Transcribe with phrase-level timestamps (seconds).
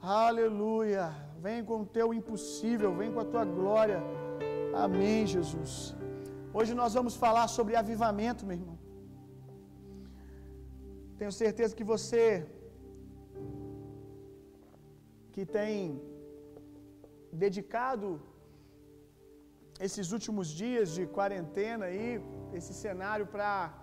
[0.00, 1.12] Aleluia.
[1.40, 4.00] Vem com o teu impossível, vem com a tua glória.
[4.74, 5.94] Amém, Jesus.
[6.54, 8.78] Hoje nós vamos falar sobre avivamento, meu irmão.
[11.18, 12.46] Tenho certeza que você
[15.32, 16.00] que tem
[17.32, 18.20] dedicado
[19.80, 22.20] esses últimos dias de quarentena aí,
[22.52, 23.74] esse cenário para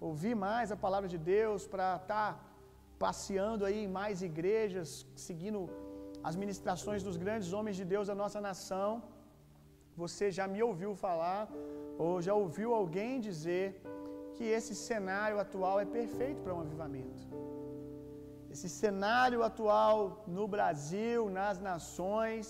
[0.00, 2.53] ouvir mais a palavra de Deus, para estar tá
[3.04, 4.90] passeando aí em mais igrejas,
[5.26, 5.58] seguindo
[6.28, 8.90] as ministrações dos grandes homens de Deus da nossa nação.
[10.02, 11.42] Você já me ouviu falar
[12.04, 13.66] ou já ouviu alguém dizer
[14.34, 17.22] que esse cenário atual é perfeito para um avivamento.
[18.54, 19.96] Esse cenário atual
[20.36, 22.46] no Brasil, nas nações,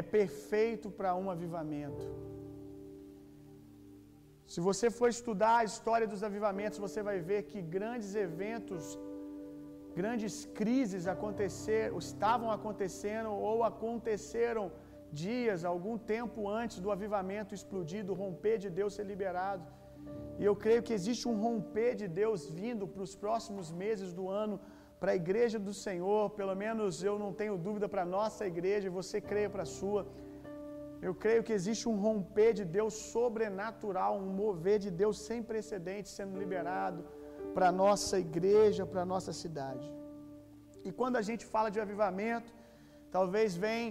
[0.00, 2.06] é perfeito para um avivamento.
[4.52, 8.84] Se você for estudar a história dos avivamentos, você vai ver que grandes eventos,
[9.94, 14.70] grandes crises aconteceram, estavam acontecendo ou aconteceram
[15.12, 19.64] dias, algum tempo antes do avivamento explodir, do romper de Deus ser liberado.
[20.38, 24.28] E eu creio que existe um romper de Deus vindo para os próximos meses do
[24.28, 24.60] ano
[25.00, 28.90] para a igreja do Senhor, pelo menos eu não tenho dúvida para a nossa igreja,
[28.90, 30.06] você creia para a sua.
[31.00, 36.10] Eu creio que existe um romper de Deus sobrenatural, um mover de Deus sem precedentes
[36.10, 37.04] sendo liberado
[37.58, 39.86] para a nossa igreja, para a nossa cidade.
[40.86, 42.50] E quando a gente fala de avivamento,
[43.16, 43.84] talvez vem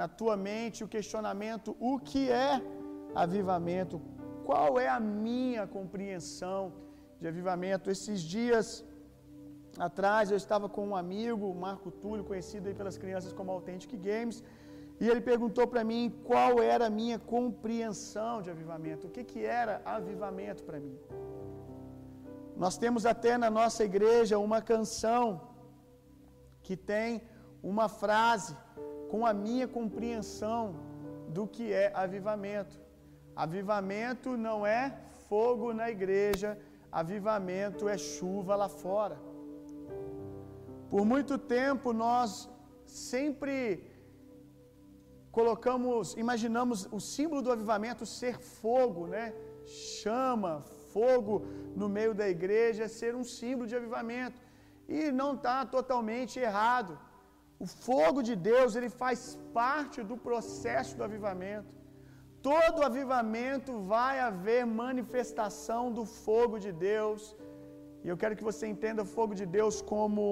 [0.00, 2.50] na tua mente o questionamento: o que é
[3.24, 3.96] avivamento?
[4.48, 6.60] Qual é a minha compreensão
[7.20, 7.90] de avivamento?
[7.94, 8.66] Esses dias
[9.88, 14.38] atrás eu estava com um amigo, Marco Túlio, conhecido aí pelas crianças como Authentic Games,
[15.00, 19.42] e ele perguntou para mim qual era a minha compreensão de avivamento, o que, que
[19.62, 20.98] era avivamento para mim.
[22.62, 25.24] Nós temos até na nossa igreja uma canção
[26.60, 27.22] que tem
[27.62, 28.56] uma frase
[29.10, 30.62] com a minha compreensão
[31.28, 32.76] do que é avivamento.
[33.44, 34.82] Avivamento não é
[35.28, 36.58] fogo na igreja,
[36.90, 39.16] avivamento é chuva lá fora.
[40.90, 42.50] Por muito tempo nós
[42.84, 43.84] sempre
[45.30, 49.32] colocamos, imaginamos o símbolo do avivamento ser fogo, né?
[49.64, 51.34] Chama, fogo
[51.80, 54.40] no meio da igreja, ser um símbolo de avivamento.
[54.96, 56.92] E não está totalmente errado.
[57.64, 59.20] O fogo de Deus, ele faz
[59.58, 61.72] parte do processo do avivamento.
[62.50, 67.22] Todo avivamento vai haver manifestação do fogo de Deus.
[68.04, 70.24] E eu quero que você entenda o fogo de Deus como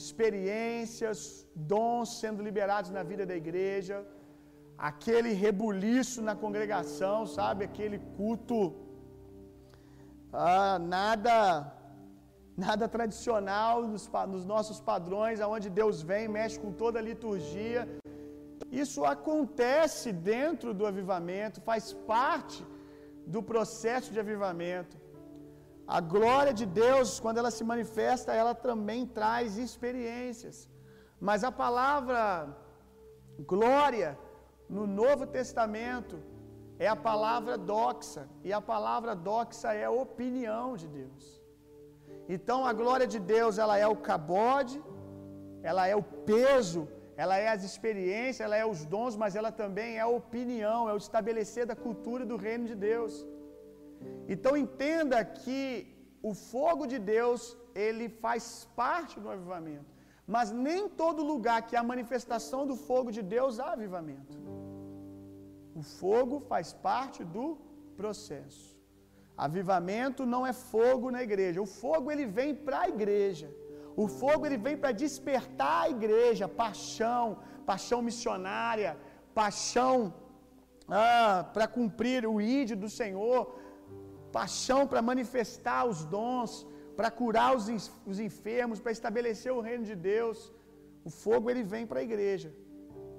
[0.00, 1.20] experiências,
[1.72, 3.96] dons sendo liberados na vida da igreja,
[4.90, 7.64] aquele rebuliço na congregação, sabe?
[7.68, 8.58] Aquele culto
[10.32, 11.72] ah, nada
[12.66, 17.82] nada tradicional nos, nos nossos padrões, aonde Deus vem, mexe com toda a liturgia.
[18.82, 21.84] Isso acontece dentro do avivamento, faz
[22.14, 22.60] parte
[23.34, 24.96] do processo de avivamento.
[25.86, 30.56] A glória de Deus, quando ela se manifesta, ela também traz experiências.
[31.28, 32.22] Mas a palavra
[33.52, 34.10] glória
[34.68, 36.16] no Novo Testamento
[36.78, 41.24] é a palavra doxa, e a palavra doxa é a opinião de Deus.
[42.28, 44.78] Então a glória de Deus, ela é o cabode,
[45.70, 46.82] ela é o peso,
[47.22, 50.92] ela é as experiências, ela é os dons, mas ela também é a opinião, é
[50.92, 53.14] o estabelecer da cultura do reino de Deus.
[54.34, 55.58] Então entenda que
[56.22, 59.90] o fogo de Deus, ele faz parte do avivamento.
[60.34, 64.36] Mas nem todo lugar que há manifestação do fogo de Deus há avivamento.
[65.80, 67.46] O fogo faz parte do
[68.00, 68.66] processo.
[69.46, 71.62] Avivamento não é fogo na igreja.
[71.66, 73.48] O fogo ele vem para a igreja.
[74.02, 77.24] O fogo ele vem para despertar a igreja, paixão,
[77.70, 78.90] paixão missionária,
[79.40, 79.94] paixão
[80.88, 83.40] ah, para cumprir o ídolo do Senhor,
[84.38, 86.52] paixão para manifestar os dons,
[86.98, 87.66] para curar os,
[88.10, 90.38] os enfermos, para estabelecer o reino de Deus.
[91.08, 92.50] O fogo ele vem para a igreja.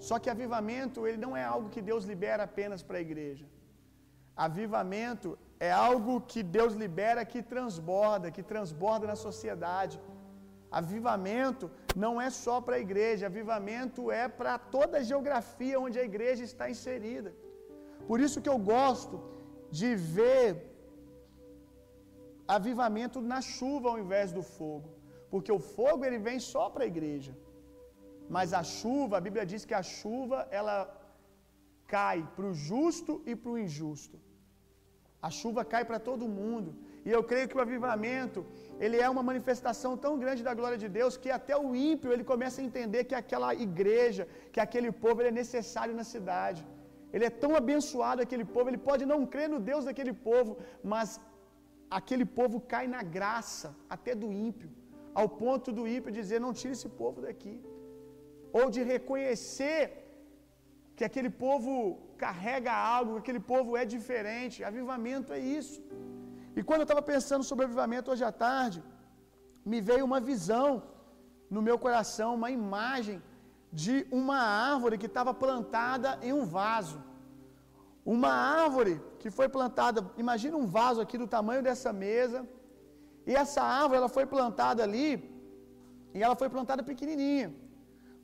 [0.08, 3.46] Só que avivamento ele não é algo que Deus libera apenas para a igreja.
[4.48, 5.30] Avivamento
[5.68, 10.00] é algo que Deus libera que transborda, que transborda na sociedade.
[10.80, 11.66] Avivamento
[12.04, 16.44] não é só para a igreja, avivamento é para toda a geografia onde a igreja
[16.52, 17.32] está inserida.
[18.10, 19.16] Por isso que eu gosto
[19.80, 20.48] de ver
[22.58, 24.90] avivamento na chuva ao invés do fogo,
[25.32, 27.34] porque o fogo ele vem só para a igreja.
[28.36, 30.78] Mas a chuva, a Bíblia diz que a chuva ela
[31.94, 34.18] cai para o justo e para o injusto.
[35.28, 36.70] A chuva cai para todo mundo.
[37.08, 38.40] E eu creio que o avivamento,
[38.84, 42.26] ele é uma manifestação tão grande da glória de Deus que até o ímpio ele
[42.32, 44.24] começa a entender que aquela igreja,
[44.54, 46.62] que aquele povo ele é necessário na cidade.
[47.14, 50.52] Ele é tão abençoado aquele povo, ele pode não crer no Deus daquele povo,
[50.92, 51.20] mas
[52.00, 54.70] aquele povo cai na graça até do ímpio,
[55.20, 57.56] ao ponto do ímpio dizer: "Não tire esse povo daqui".
[58.58, 59.82] Ou de reconhecer
[60.96, 61.74] que aquele povo
[62.24, 64.64] carrega algo, que aquele povo é diferente.
[64.72, 65.80] Avivamento é isso.
[66.58, 68.80] E quando eu estava pensando sobre avivamento hoje à tarde,
[69.72, 70.70] me veio uma visão
[71.56, 73.18] no meu coração, uma imagem
[73.82, 74.40] de uma
[74.72, 77.00] árvore que estava plantada em um vaso.
[78.16, 78.32] Uma
[78.64, 82.40] árvore que foi plantada, imagina um vaso aqui do tamanho dessa mesa,
[83.30, 85.10] e essa árvore ela foi plantada ali,
[86.14, 87.50] e ela foi plantada pequenininha.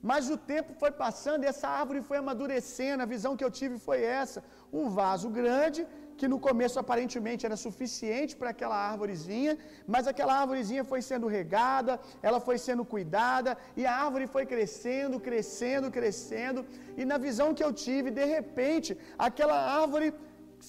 [0.10, 3.04] Mas o tempo foi passando e essa árvore foi amadurecendo.
[3.04, 4.40] A visão que eu tive foi essa:
[4.80, 5.82] um vaso grande
[6.20, 9.54] que no começo aparentemente era suficiente para aquela árvorezinha,
[9.94, 11.94] mas aquela árvorezinha foi sendo regada,
[12.28, 16.66] ela foi sendo cuidada, e a árvore foi crescendo, crescendo, crescendo,
[17.00, 18.98] e na visão que eu tive, de repente,
[19.28, 20.14] aquela árvore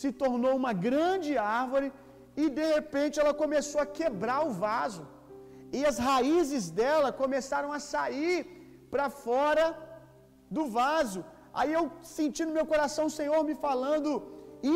[0.00, 1.92] se tornou uma grande árvore,
[2.42, 5.04] e de repente ela começou a quebrar o vaso,
[5.78, 8.55] e as raízes dela começaram a sair
[8.92, 9.66] para fora
[10.56, 11.24] do vaso.
[11.58, 11.84] Aí eu
[12.16, 14.10] senti no meu coração o Senhor me falando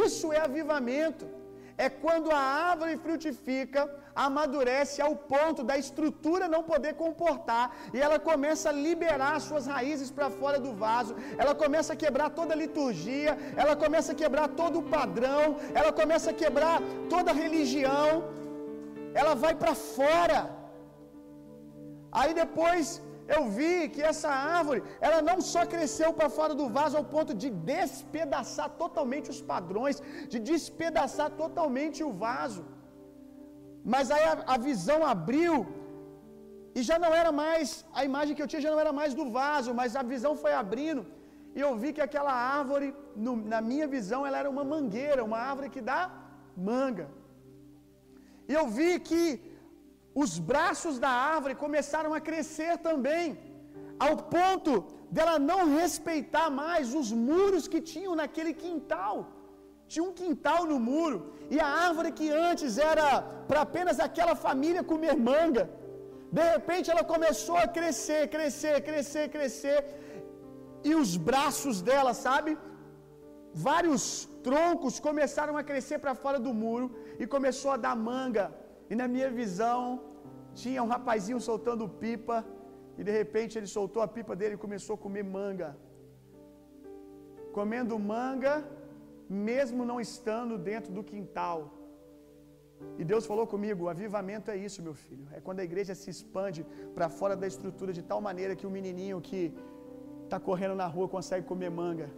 [0.05, 1.27] isso é avivamento.
[1.85, 3.83] É quando a árvore frutifica,
[4.25, 7.65] amadurece ao ponto da estrutura não poder comportar
[7.95, 12.29] e ela começa a liberar suas raízes para fora do vaso, ela começa a quebrar
[12.39, 15.45] toda a liturgia, ela começa a quebrar todo o padrão,
[15.79, 16.77] ela começa a quebrar
[17.09, 18.09] toda a religião,
[19.21, 20.41] ela vai para fora.
[22.13, 22.85] Aí depois
[23.35, 27.33] eu vi que essa árvore, ela não só cresceu para fora do vaso ao ponto
[27.43, 29.99] de despedaçar totalmente os padrões,
[30.33, 32.63] de despedaçar totalmente o vaso.
[33.93, 35.55] Mas aí a, a visão abriu
[36.79, 37.69] e já não era mais,
[37.99, 40.53] a imagem que eu tinha já não era mais do vaso, mas a visão foi
[40.65, 41.03] abrindo.
[41.57, 42.89] E eu vi que aquela árvore,
[43.25, 46.01] no, na minha visão, ela era uma mangueira, uma árvore que dá
[46.71, 47.07] manga.
[48.49, 49.23] E eu vi que
[50.15, 53.39] os braços da árvore começaram a crescer também,
[53.99, 54.73] ao ponto
[55.11, 59.17] dela não respeitar mais os muros que tinham naquele quintal.
[59.87, 63.07] Tinha um quintal no muro, e a árvore que antes era
[63.49, 65.65] para apenas aquela família comer manga,
[66.33, 69.79] de repente ela começou a crescer, crescer, crescer, crescer,
[70.85, 72.57] e os braços dela, sabe?
[73.53, 74.03] Vários
[74.45, 76.87] troncos começaram a crescer para fora do muro
[77.19, 78.45] e começou a dar manga
[78.91, 79.81] e na minha visão,
[80.63, 82.39] tinha um rapazinho soltando pipa,
[82.99, 85.71] e de repente ele soltou a pipa dele e começou a comer manga.
[87.59, 88.55] Comendo manga,
[89.49, 91.59] mesmo não estando dentro do quintal.
[93.01, 95.27] E Deus falou comigo: avivamento é isso, meu filho.
[95.37, 96.61] É quando a igreja se expande
[96.97, 99.43] para fora da estrutura de tal maneira que o menininho que
[100.25, 102.09] está correndo na rua consegue comer manga.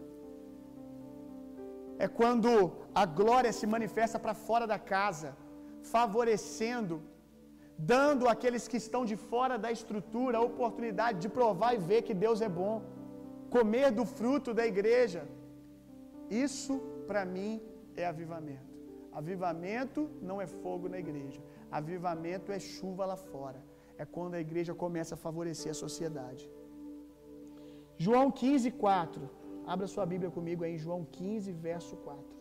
[2.04, 2.50] É quando
[3.02, 5.30] a glória se manifesta para fora da casa
[5.94, 6.96] favorecendo,
[7.93, 12.14] dando àqueles que estão de fora da estrutura a oportunidade de provar e ver que
[12.25, 12.82] Deus é bom,
[13.50, 15.23] comer do fruto da igreja.
[16.31, 16.75] Isso,
[17.06, 17.61] para mim,
[17.96, 18.73] é avivamento.
[19.20, 21.40] Avivamento não é fogo na igreja.
[21.70, 23.61] Avivamento é chuva lá fora.
[23.99, 26.44] É quando a igreja começa a favorecer a sociedade.
[27.99, 29.31] João 15, 4.
[29.67, 32.31] Abra sua Bíblia comigo aí, João 15, verso 4.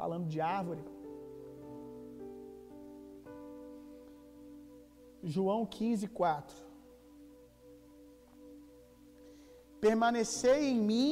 [0.00, 0.82] Falando de árvore.
[5.22, 6.56] João 15, 4.
[9.86, 11.10] Permanecei em mim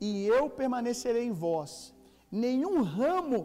[0.00, 1.72] e eu permanecerei em vós.
[2.44, 3.40] Nenhum ramo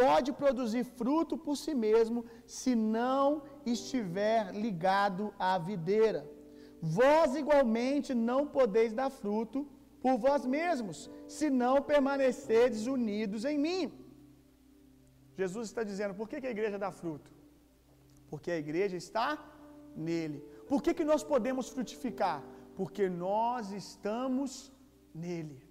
[0.00, 3.42] pode produzir fruto por si mesmo se não
[3.74, 6.22] estiver ligado à videira.
[6.80, 9.58] Vós igualmente não podeis dar fruto
[10.02, 10.98] por vós mesmos,
[11.36, 14.05] se não permanecerdes unidos em mim.
[15.36, 17.30] Jesus está dizendo: por que, que a igreja dá fruto?
[18.30, 19.28] Porque a igreja está
[19.94, 20.40] nele.
[20.68, 22.42] Por que, que nós podemos frutificar?
[22.74, 24.72] Porque nós estamos
[25.14, 25.66] nele.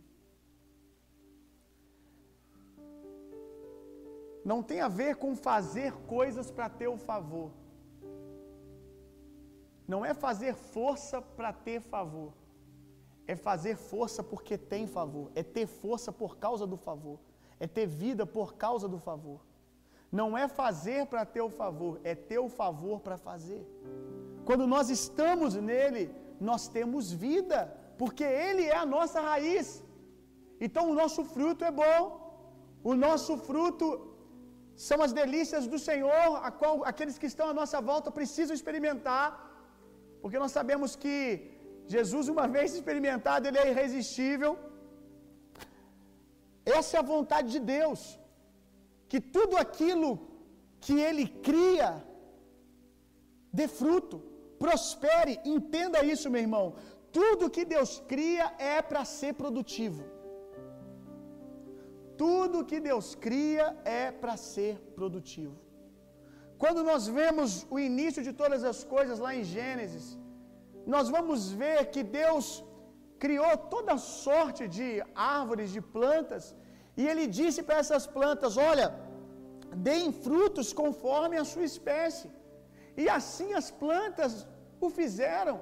[4.44, 7.52] Não tem a ver com fazer coisas para ter o favor.
[9.88, 12.32] Não é fazer força para ter favor.
[13.28, 15.32] É fazer força porque tem favor.
[15.34, 17.20] É ter força por causa do favor.
[17.60, 19.42] É ter vida por causa do favor.
[20.12, 23.64] Não é fazer para ter o favor, é ter o favor para fazer.
[24.46, 26.04] Quando nós estamos nele,
[26.40, 27.60] nós temos vida,
[27.98, 29.84] porque ele é a nossa raiz.
[30.60, 32.02] Então o nosso fruto é bom.
[32.84, 33.88] O nosso fruto
[34.88, 39.28] são as delícias do Senhor, a qual aqueles que estão à nossa volta precisam experimentar,
[40.22, 41.16] porque nós sabemos que
[41.94, 44.52] Jesus, uma vez experimentado, ele é irresistível.
[46.78, 48.02] Essa é a vontade de Deus,
[49.12, 50.10] que tudo aquilo
[50.86, 51.90] que ele cria
[53.58, 54.18] dê fruto,
[54.64, 56.66] prospere, entenda isso, meu irmão.
[57.18, 60.04] Tudo que Deus cria é para ser produtivo.
[62.24, 63.66] Tudo que Deus cria
[64.02, 65.56] é para ser produtivo.
[66.64, 70.06] Quando nós vemos o início de todas as coisas lá em Gênesis,
[70.94, 72.48] nós vamos ver que Deus
[73.24, 74.88] criou toda sorte de
[75.38, 76.44] árvores, de plantas,
[77.00, 78.88] e Ele disse para essas plantas: Olha,
[79.90, 82.30] deem frutos conforme a sua espécie.
[83.02, 84.34] E assim as plantas
[84.86, 85.58] o fizeram,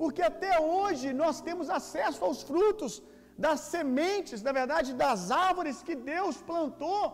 [0.00, 2.92] porque até hoje nós temos acesso aos frutos
[3.44, 7.04] das sementes, na verdade, das árvores que Deus plantou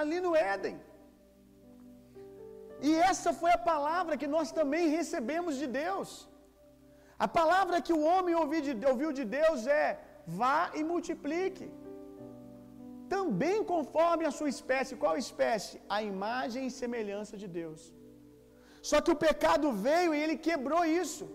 [0.00, 0.76] ali no Éden.
[2.88, 6.10] E essa foi a palavra que nós também recebemos de Deus.
[7.24, 9.86] A palavra que o homem ouviu de, Deus é:
[10.40, 11.66] vá e multiplique.
[13.14, 15.00] Também conforme a sua espécie.
[15.02, 15.74] Qual espécie?
[15.96, 17.82] A imagem e semelhança de Deus.
[18.90, 21.26] Só que o pecado veio e ele quebrou isso.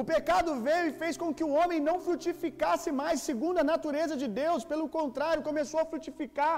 [0.00, 4.14] O pecado veio e fez com que o homem não frutificasse mais segundo a natureza
[4.22, 6.56] de Deus, pelo contrário, começou a frutificar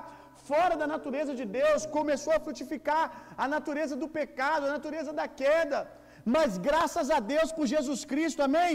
[0.49, 3.05] fora da natureza de Deus, começou a frutificar
[3.45, 5.81] a natureza do pecado, a natureza da queda.
[6.35, 8.75] Mas graças a Deus por Jesus Cristo, amém?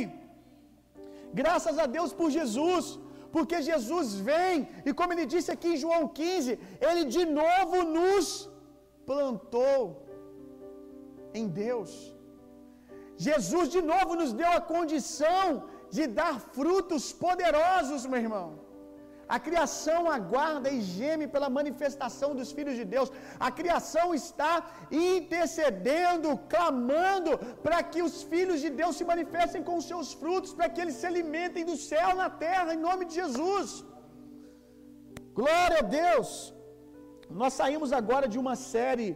[1.42, 2.86] Graças a Deus por Jesus,
[3.34, 8.26] porque Jesus vem, e como ele disse aqui em João 15, ele de novo nos
[9.10, 9.80] plantou
[11.40, 11.92] em Deus.
[13.28, 15.46] Jesus de novo nos deu a condição
[15.96, 18.48] de dar frutos poderosos, meu irmão.
[19.36, 23.10] A criação aguarda e geme pela manifestação dos filhos de Deus.
[23.48, 24.54] A criação está
[25.18, 27.34] intercedendo, clamando
[27.66, 30.98] para que os filhos de Deus se manifestem com os seus frutos, para que eles
[31.00, 33.70] se alimentem do céu na terra, em nome de Jesus.
[35.40, 36.30] Glória a Deus.
[37.42, 39.10] Nós saímos agora de uma série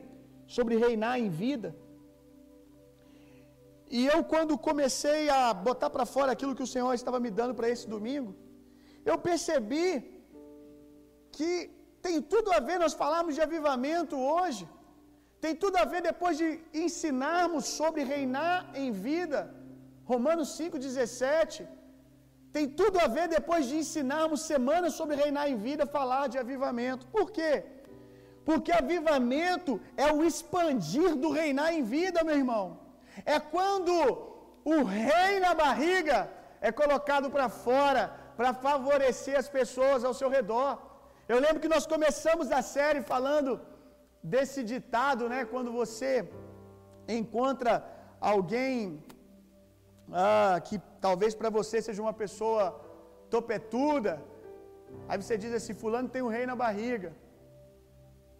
[0.57, 1.69] sobre reinar em vida.
[3.97, 7.53] E eu, quando comecei a botar para fora aquilo que o Senhor estava me dando
[7.57, 8.31] para esse domingo,
[9.09, 9.89] eu percebi
[11.37, 11.51] que
[12.05, 14.63] tem tudo a ver, nós falamos de avivamento hoje,
[15.43, 16.47] tem tudo a ver depois de
[16.83, 19.39] ensinarmos sobre reinar em vida,
[20.11, 21.67] Romanos 5,17,
[22.55, 27.05] tem tudo a ver depois de ensinarmos semanas sobre reinar em vida, falar de avivamento.
[27.15, 27.51] Por quê?
[28.47, 29.73] Porque avivamento
[30.05, 32.65] é o expandir do reinar em vida, meu irmão.
[33.25, 33.93] É quando
[34.73, 36.19] o rei na barriga
[36.61, 38.03] é colocado para fora
[38.37, 40.71] para favorecer as pessoas ao seu redor.
[41.33, 43.51] Eu lembro que nós começamos a série falando
[44.33, 45.39] desse ditado, né?
[45.53, 46.11] Quando você
[47.19, 47.71] encontra
[48.33, 48.77] alguém
[50.11, 50.77] ah, que
[51.07, 52.63] talvez para você seja uma pessoa
[53.35, 54.13] topetuda,
[55.07, 57.11] aí você diz assim: Fulano tem um rei na barriga,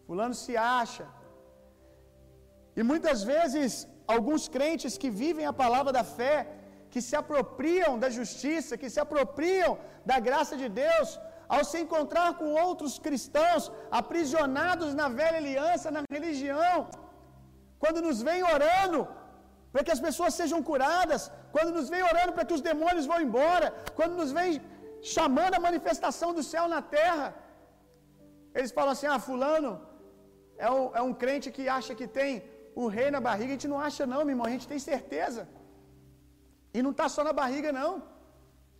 [0.05, 1.07] Fulano se acha.
[2.77, 6.35] E muitas vezes alguns crentes que vivem a palavra da fé,
[6.95, 9.71] que se apropriam da justiça, que se apropriam
[10.09, 11.09] da graça de Deus,
[11.55, 13.63] ao se encontrar com outros cristãos
[13.99, 16.77] aprisionados na velha aliança, na religião,
[17.83, 18.99] quando nos vem orando
[19.73, 21.23] para que as pessoas sejam curadas,
[21.55, 24.51] quando nos vem orando para que os demônios vão embora, quando nos vem
[25.15, 27.27] chamando a manifestação do céu na terra,
[28.57, 29.73] eles falam assim: ah, Fulano
[30.67, 32.31] é um, é um crente que acha que tem
[32.83, 35.43] o rei na barriga, a gente não acha, não, meu irmão, a gente tem certeza.
[36.75, 37.91] E não está só na barriga, não,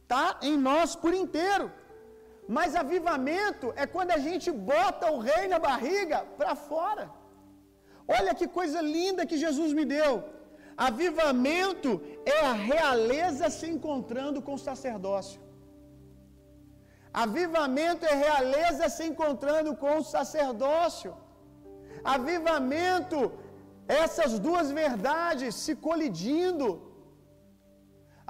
[0.04, 1.68] está em nós por inteiro.
[2.56, 7.06] Mas avivamento é quando a gente bota o rei na barriga para fora.
[8.18, 10.14] Olha que coisa linda que Jesus me deu.
[10.88, 11.92] Avivamento
[12.38, 15.40] é a realeza se encontrando com o sacerdócio.
[17.26, 21.12] Avivamento é realeza se encontrando com o sacerdócio.
[22.16, 23.20] Avivamento,
[24.04, 26.68] essas duas verdades se colidindo.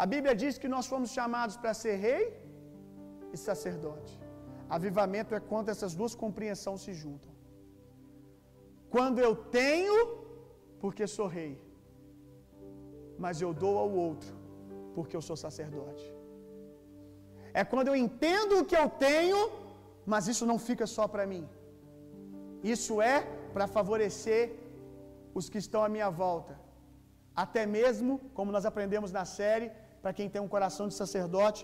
[0.04, 2.24] A Bíblia diz que nós fomos chamados para ser rei
[3.34, 4.14] e sacerdote.
[4.78, 7.32] Avivamento é quando essas duas compreensões se juntam.
[8.96, 9.98] Quando eu tenho,
[10.82, 11.54] porque sou rei,
[13.24, 14.34] mas eu dou ao outro,
[14.96, 16.06] porque eu sou sacerdote.
[17.54, 19.40] É quando eu entendo o que eu tenho,
[20.14, 21.44] mas isso não fica só para mim.
[22.76, 23.18] Isso é
[23.54, 24.44] para favorecer
[25.38, 26.54] os que estão à minha volta.
[27.44, 29.70] Até mesmo, como nós aprendemos na série,
[30.06, 31.62] para quem tem um coração de sacerdote,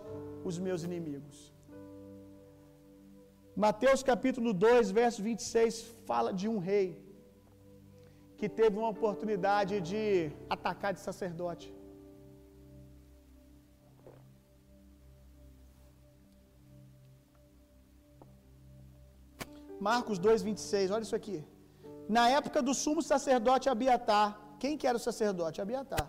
[0.49, 1.37] os meus inimigos.
[3.63, 5.73] Mateus capítulo 2, verso 26
[6.07, 6.87] fala de um rei
[8.39, 10.01] que teve uma oportunidade de
[10.55, 11.67] atacar de sacerdote.
[19.89, 21.37] Marcos 2, 26, olha isso aqui.
[22.17, 24.29] Na época do sumo sacerdote Abiatar,
[24.63, 25.61] quem que era o sacerdote?
[25.67, 26.07] Abiatar.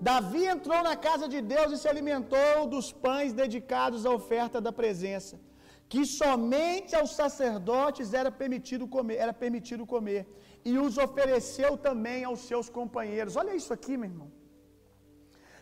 [0.00, 4.72] Davi entrou na casa de Deus e se alimentou dos pães dedicados à oferta da
[4.72, 5.40] presença,
[5.88, 10.26] que somente aos sacerdotes era permitido comer, era permitido comer,
[10.64, 13.36] e os ofereceu também aos seus companheiros.
[13.36, 14.30] Olha isso aqui, meu irmão.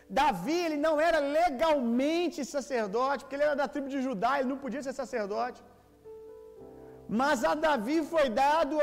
[0.09, 4.57] Davi, ele não era legalmente sacerdote, porque ele era da tribo de Judá, ele não
[4.57, 5.61] podia ser sacerdote.
[7.21, 8.75] Mas a Davi foi dado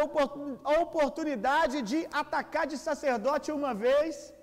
[0.71, 4.35] a oportunidade de atacar de sacerdote uma vez.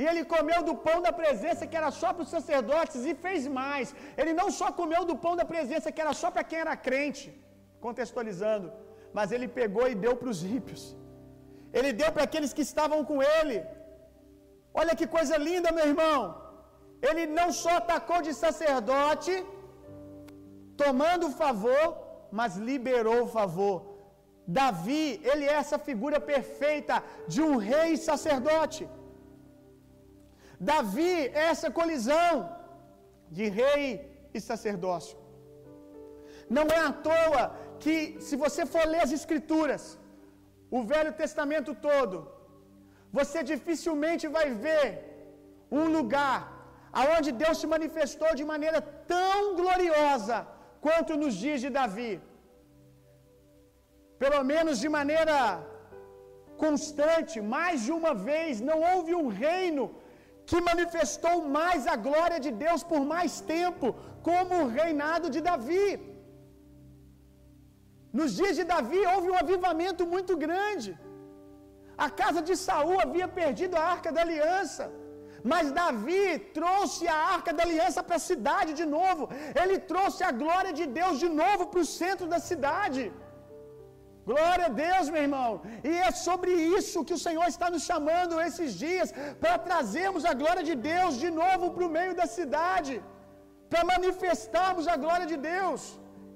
[0.00, 3.42] E ele comeu do pão da presença que era só para os sacerdotes e fez
[3.60, 3.94] mais.
[4.20, 7.26] Ele não só comeu do pão da presença que era só para quem era crente,
[7.86, 8.68] contextualizando,
[9.16, 10.82] mas ele pegou e deu para os ímpios.
[11.78, 13.58] Ele deu para aqueles que estavam com ele.
[14.80, 16.20] Olha que coisa linda, meu irmão.
[17.08, 19.32] Ele não só atacou de sacerdote,
[20.82, 21.86] tomando o favor,
[22.38, 23.76] mas liberou o favor.
[24.60, 26.96] Davi, ele é essa figura perfeita
[27.32, 28.82] de um rei sacerdote.
[30.60, 31.16] Davi
[31.48, 32.32] essa colisão
[33.36, 33.86] de rei
[34.34, 35.16] e sacerdócio.
[36.56, 37.44] Não é à toa
[37.82, 37.94] que,
[38.26, 39.84] se você for ler as Escrituras,
[40.76, 42.16] o Velho Testamento todo,
[43.18, 44.86] você dificilmente vai ver
[45.80, 46.38] um lugar
[47.00, 48.80] aonde Deus se manifestou de maneira
[49.14, 50.38] tão gloriosa
[50.86, 52.12] quanto nos dias de Davi.
[54.22, 55.36] Pelo menos de maneira
[56.64, 59.84] constante, mais de uma vez, não houve um reino
[60.48, 63.86] que manifestou mais a glória de Deus por mais tempo,
[64.28, 65.88] como o reinado de Davi.
[68.18, 70.90] Nos dias de Davi houve um avivamento muito grande.
[72.06, 74.84] A casa de Saul havia perdido a arca da aliança.
[75.50, 76.26] Mas Davi
[76.58, 79.24] trouxe a arca da aliança para a cidade de novo.
[79.62, 83.02] Ele trouxe a glória de Deus de novo para o centro da cidade.
[84.30, 85.50] Glória a Deus, meu irmão.
[85.90, 89.10] E é sobre isso que o Senhor está nos chamando esses dias,
[89.42, 92.94] para trazermos a glória de Deus de novo para o meio da cidade,
[93.70, 95.82] para manifestarmos a glória de Deus.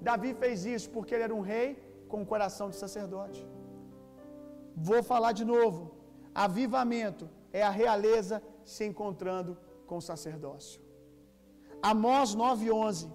[0.08, 1.68] Davi fez isso porque ele era um rei
[2.10, 3.40] com um coração de sacerdote.
[4.88, 5.80] Vou falar de novo.
[6.46, 7.26] Avivamento
[7.60, 8.36] é a realeza
[8.74, 9.52] se encontrando
[9.88, 10.80] com o sacerdócio.
[11.90, 13.08] Amós 9:11.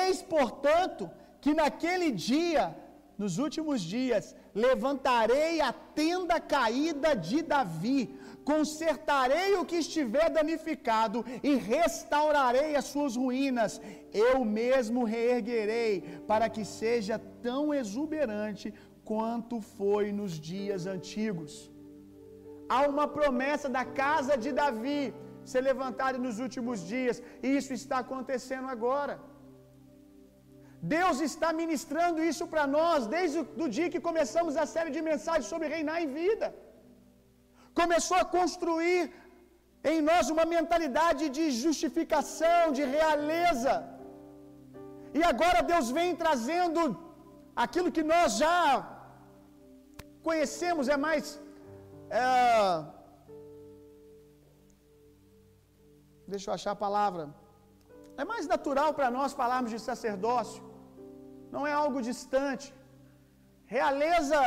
[0.00, 1.04] Eis, portanto,
[1.40, 2.64] que naquele dia,
[3.16, 8.00] nos últimos dias, levantarei a tenda caída de Davi,
[8.44, 13.80] consertarei o que estiver danificado e restaurarei as suas ruínas.
[14.12, 15.92] Eu mesmo reerguerei,
[16.26, 18.72] para que seja tão exuberante
[19.04, 21.70] quanto foi nos dias antigos.
[22.68, 25.12] Há uma promessa da casa de Davi
[25.44, 29.29] ser levantada nos últimos dias, e isso está acontecendo agora.
[30.82, 35.50] Deus está ministrando isso para nós desde o dia que começamos a série de mensagens
[35.52, 36.54] sobre reinar em vida.
[37.80, 39.12] Começou a construir
[39.92, 43.74] em nós uma mentalidade de justificação, de realeza.
[45.18, 46.82] E agora Deus vem trazendo
[47.64, 48.56] aquilo que nós já
[50.28, 51.26] conhecemos, é mais.
[52.22, 52.24] É,
[56.26, 57.24] deixa eu achar a palavra.
[58.16, 60.69] É mais natural para nós falarmos de sacerdócio
[61.54, 62.68] não é algo distante.
[63.76, 64.42] Realeza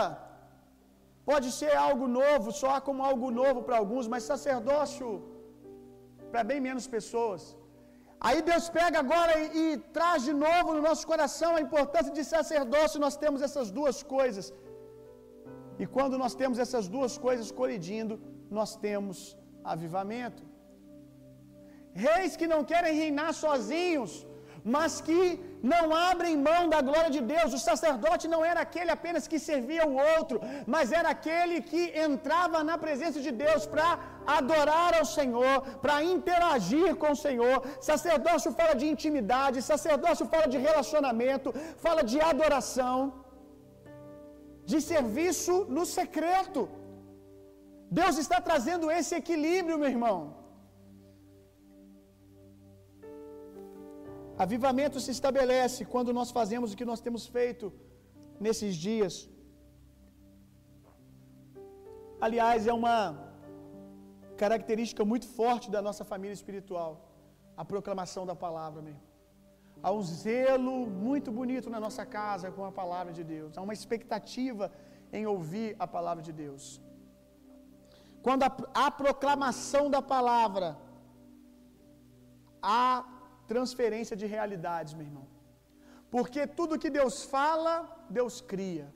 [1.29, 5.09] pode ser algo novo, soar como algo novo para alguns, mas sacerdócio
[6.31, 7.43] para bem menos pessoas.
[8.27, 12.23] Aí Deus pega agora e, e, traz de novo no nosso coração a importância de
[12.33, 14.45] sacerdócio, nós temos essas duas coisas.
[15.81, 18.15] E quando nós temos essas duas coisas colidindo,
[18.59, 19.17] nós temos
[19.73, 20.43] avivamento.
[22.05, 24.13] Reis que não querem reinar sozinhos,
[24.75, 25.21] mas que
[25.71, 27.53] não abrem mão da glória de Deus.
[27.53, 30.39] O sacerdote não era aquele apenas que servia o outro,
[30.73, 33.89] mas era aquele que entrava na presença de Deus para
[34.37, 37.57] adorar ao Senhor, para interagir com o Senhor.
[37.89, 41.51] Sacerdócio fala de intimidade, sacerdócio fala de relacionamento,
[41.85, 42.97] fala de adoração,
[44.71, 46.61] de serviço no secreto.
[47.99, 50.42] Deus está trazendo esse equilíbrio, meu irmão.
[54.37, 57.71] Avivamento se estabelece quando nós fazemos o que nós temos feito
[58.39, 59.29] nesses dias.
[62.19, 62.97] Aliás, é uma
[64.37, 66.91] característica muito forte da nossa família espiritual,
[67.55, 69.01] a proclamação da palavra, mesmo.
[69.83, 73.57] Há um zelo muito bonito na nossa casa com a palavra de Deus.
[73.57, 74.71] Há uma expectativa
[75.11, 76.81] em ouvir a palavra de Deus.
[78.25, 78.43] Quando
[78.73, 80.77] há proclamação da palavra,
[82.61, 83.12] há
[83.51, 85.27] transferência de realidades, meu irmão.
[86.15, 87.73] Porque tudo que Deus fala,
[88.19, 88.87] Deus cria.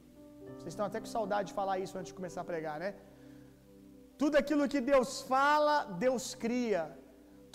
[0.56, 2.92] Vocês estão até com saudade de falar isso antes de começar a pregar, né?
[4.22, 5.74] Tudo aquilo que Deus fala,
[6.06, 6.84] Deus cria.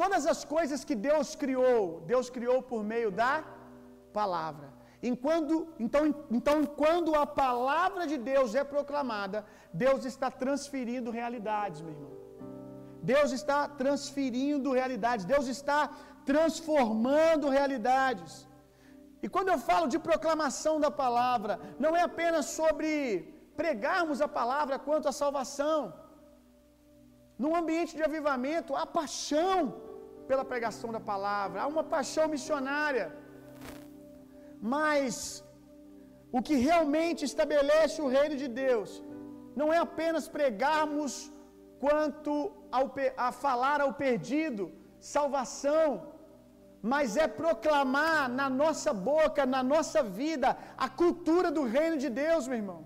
[0.02, 3.33] Todas as coisas que Deus criou, Deus criou por meio da
[4.18, 4.68] palavra.
[5.11, 9.44] Enquanto, então, então, quando a palavra de Deus é proclamada,
[9.85, 12.21] Deus está transferindo realidades, meu irmão.
[13.11, 15.81] Deus está transferindo realidades, Deus está
[16.31, 18.33] transformando realidades.
[19.25, 22.97] E quando eu falo de proclamação da palavra, não é apenas sobre
[23.62, 25.81] pregarmos a palavra quanto à salvação.
[27.43, 29.59] Num ambiente de avivamento, há paixão
[30.29, 33.07] pela pregação da palavra, há uma paixão missionária.
[34.77, 35.15] Mas
[36.37, 38.91] o que realmente estabelece o reino de Deus
[39.61, 41.12] não é apenas pregarmos
[41.83, 42.33] quanto
[42.77, 42.87] ao,
[43.27, 44.64] a falar ao perdido
[45.14, 45.87] salvação,
[46.90, 52.47] mas é proclamar na nossa boca, na nossa vida, a cultura do reino de Deus,
[52.47, 52.81] meu irmão.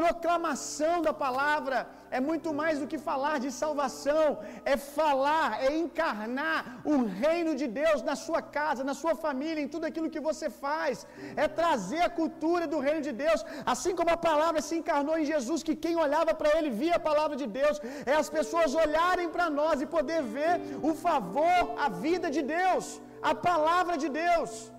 [0.00, 1.78] Proclamação da palavra
[2.16, 4.26] é muito mais do que falar de salvação,
[4.72, 6.58] é falar, é encarnar
[6.92, 10.48] o reino de Deus na sua casa, na sua família, em tudo aquilo que você
[10.64, 11.06] faz,
[11.44, 13.42] é trazer a cultura do reino de Deus,
[13.74, 17.06] assim como a palavra se encarnou em Jesus, que quem olhava para ele via a
[17.10, 17.80] palavra de Deus,
[18.12, 20.54] é as pessoas olharem para nós e poder ver
[20.90, 24.75] o favor, a vida de Deus, a palavra de Deus.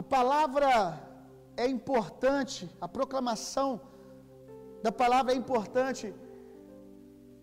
[0.00, 0.70] A palavra
[1.62, 3.68] é importante, a proclamação
[4.84, 6.06] da palavra é importante,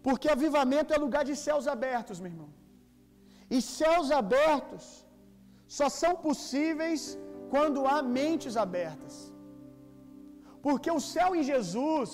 [0.06, 2.52] porque avivamento é lugar de céus abertos, meu irmão.
[3.56, 4.86] E céus abertos
[5.78, 7.02] só são possíveis
[7.54, 9.16] quando há mentes abertas.
[10.66, 12.10] Porque o céu em Jesus,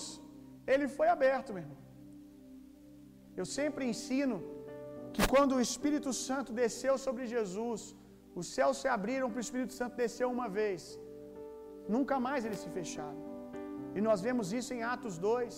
[0.72, 1.80] ele foi aberto, meu irmão.
[3.40, 4.38] Eu sempre ensino
[5.14, 7.82] que quando o Espírito Santo desceu sobre Jesus,
[8.40, 10.82] os céus se abriram para o Espírito Santo descer uma vez.
[11.94, 13.20] Nunca mais eles se fecharam.
[13.96, 15.54] E nós vemos isso em Atos 2,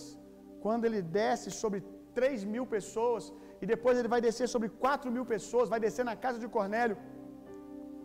[0.63, 1.79] quando ele desce sobre
[2.13, 3.23] 3 mil pessoas,
[3.61, 6.97] e depois ele vai descer sobre 4 mil pessoas, vai descer na casa de Cornélio,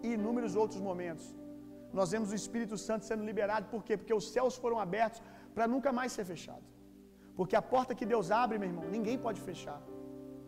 [0.07, 1.27] e inúmeros outros momentos.
[1.99, 3.97] Nós vemos o Espírito Santo sendo liberado, por quê?
[4.01, 5.21] Porque os céus foram abertos
[5.55, 6.65] para nunca mais ser fechado.
[7.39, 9.81] Porque a porta que Deus abre, meu irmão, ninguém pode fechar.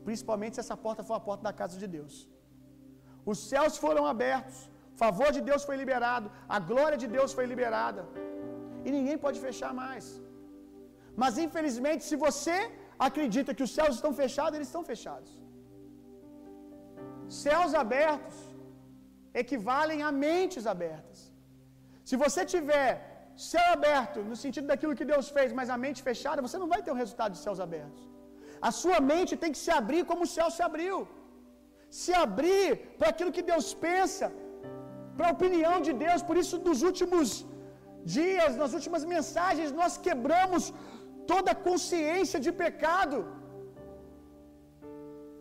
[0.07, 2.15] Principalmente se essa porta for a porta da casa de Deus.
[3.31, 4.59] Os céus foram abertos,
[4.95, 8.03] o favor de Deus foi liberado, a glória de Deus foi liberada,
[8.87, 10.07] e ninguém pode fechar mais.
[11.23, 12.59] Mas infelizmente, se você
[13.09, 15.31] acredita que os céus estão fechados, eles estão fechados.
[17.45, 18.39] Céus abertos
[19.43, 21.19] equivalem a mentes abertas.
[22.09, 22.91] Se você tiver
[23.51, 26.81] céu aberto, no sentido daquilo que Deus fez, mas a mente fechada, você não vai
[26.85, 28.03] ter o resultado de céus abertos.
[28.69, 30.97] A sua mente tem que se abrir como o céu se abriu
[32.01, 34.27] se abrir para aquilo que Deus pensa,
[35.17, 36.23] para a opinião de Deus.
[36.29, 37.29] Por isso, nos últimos
[38.17, 40.65] dias, nas últimas mensagens, nós quebramos
[41.33, 43.19] toda consciência de pecado.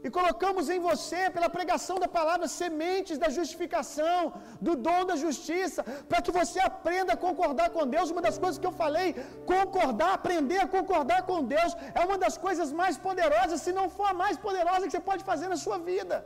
[0.05, 4.19] E colocamos em você, pela pregação da palavra, sementes da justificação,
[4.67, 8.13] do dom da justiça, para que você aprenda a concordar com Deus.
[8.15, 9.09] Uma das coisas que eu falei,
[9.53, 14.09] concordar, aprender a concordar com Deus, é uma das coisas mais poderosas, se não for
[14.13, 16.17] a mais poderosa que você pode fazer na sua vida.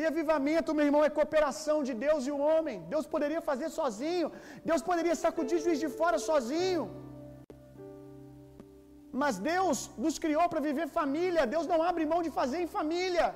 [0.00, 2.76] E avivamento, meu irmão, é cooperação de Deus e o homem.
[2.94, 4.28] Deus poderia fazer sozinho.
[4.70, 6.84] Deus poderia sacudir juiz de fora sozinho.
[9.22, 11.50] Mas Deus nos criou para viver família.
[11.54, 13.28] Deus não abre mão de fazer em família.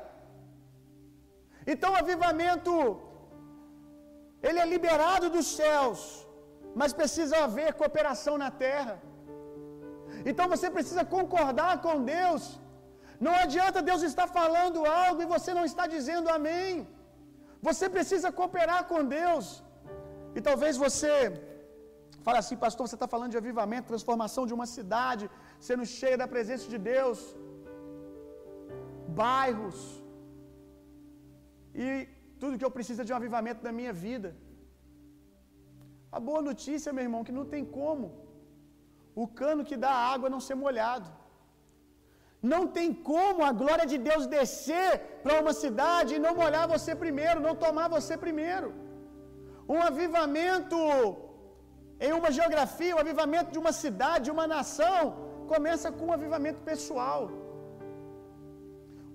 [1.73, 2.75] Então, avivamento,
[4.49, 6.01] ele é liberado dos céus,
[6.81, 8.97] mas precisa haver cooperação na terra.
[10.31, 12.43] Então, você precisa concordar com Deus
[13.27, 16.73] não adianta Deus estar falando algo e você não está dizendo amém.
[17.69, 19.47] Você precisa cooperar com Deus.
[20.37, 21.13] E talvez você
[22.27, 25.25] fale assim, pastor, você está falando de avivamento, transformação de uma cidade,
[25.69, 27.21] sendo cheia da presença de Deus,
[29.23, 29.79] bairros,
[31.75, 31.87] e
[32.41, 34.31] tudo que eu preciso é de um avivamento na minha vida.
[36.17, 38.07] A boa notícia, meu irmão, que não tem como
[39.23, 41.09] o cano que dá água não ser molhado.
[42.51, 44.91] Não tem como a glória de Deus descer
[45.25, 48.71] para uma cidade e não molhar você primeiro, não tomar você primeiro.
[49.75, 50.79] Um avivamento,
[52.07, 55.01] Em uma geografia, o avivamento de uma cidade, de uma nação,
[55.53, 57.21] começa com um avivamento pessoal.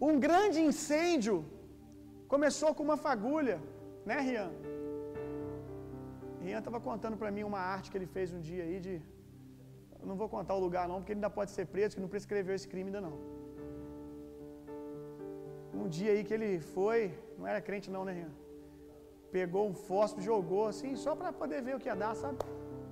[0.08, 1.36] Um grande incêndio
[2.34, 3.58] começou com uma fagulha,
[4.10, 4.50] né, Rian?
[6.42, 8.96] Rian estava contando para mim uma arte que ele fez um dia aí de.
[10.10, 12.54] Não vou contar o lugar não, porque ele ainda pode ser preso, que não prescreveu
[12.58, 13.16] esse crime ainda não.
[15.82, 17.00] Um dia aí que ele foi,
[17.38, 18.14] não era crente não, né?
[19.38, 22.38] Pegou um fósforo, jogou assim, só para poder ver o que ia dar, sabe?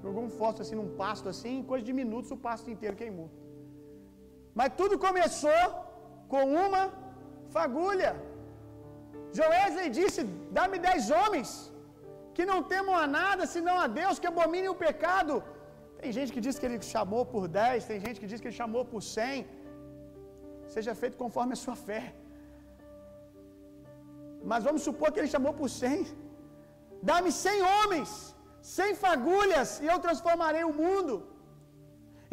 [0.06, 3.30] Jogou um fósforo assim num pasto assim, em coisa de minutos o pasto inteiro queimou.
[4.60, 5.64] Mas tudo começou
[6.34, 6.84] com uma
[7.56, 8.12] fagulha.
[9.38, 10.22] Joesley disse:
[10.58, 11.50] Dá-me dez homens
[12.36, 15.36] que não temam a nada senão a Deus, que abominem o pecado.
[16.06, 18.60] Tem gente que diz que ele chamou por dez, tem gente que diz que ele
[18.62, 19.38] chamou por cem.
[20.74, 22.02] Seja feito conforme a sua fé.
[24.52, 26.00] Mas vamos supor que ele chamou por cem.
[27.10, 28.12] Dá-me cem homens,
[28.76, 31.16] cem fagulhas, e eu transformarei o mundo.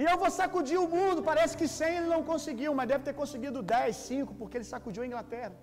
[0.00, 1.26] E eu vou sacudir o mundo.
[1.30, 5.04] Parece que cem ele não conseguiu, mas deve ter conseguido dez, cinco, porque ele sacudiu
[5.04, 5.54] a Inglaterra.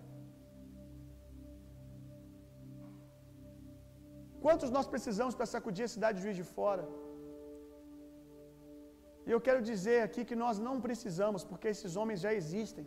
[4.45, 6.85] Quantos nós precisamos para sacudir a cidade de Juiz de Fora?
[9.29, 12.85] E eu quero dizer aqui que nós não precisamos, porque esses homens já existem.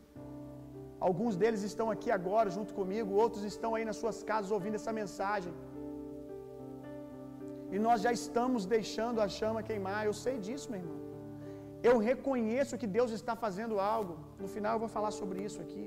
[1.08, 4.92] Alguns deles estão aqui agora junto comigo, outros estão aí nas suas casas ouvindo essa
[5.00, 5.52] mensagem.
[7.74, 10.00] E nós já estamos deixando a chama queimar.
[10.08, 10.98] Eu sei disso, meu irmão.
[11.90, 14.14] Eu reconheço que Deus está fazendo algo.
[14.42, 15.84] No final eu vou falar sobre isso aqui.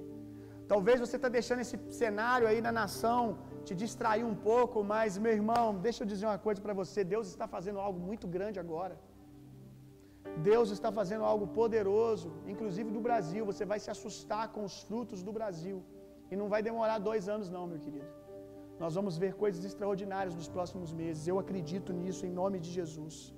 [0.74, 3.22] Talvez você está deixando esse cenário aí na nação
[3.68, 7.28] te distrair um pouco, mas meu irmão, deixa eu dizer uma coisa para você: Deus
[7.34, 8.96] está fazendo algo muito grande agora.
[10.38, 13.45] Deus está fazendo algo poderoso, inclusive do Brasil.
[13.52, 15.78] Você vai se assustar com os frutos do Brasil.
[16.32, 18.12] E não vai demorar dois anos, não, meu querido.
[18.80, 21.28] Nós vamos ver coisas extraordinárias nos próximos meses.
[21.28, 23.34] Eu acredito nisso em nome de Jesus.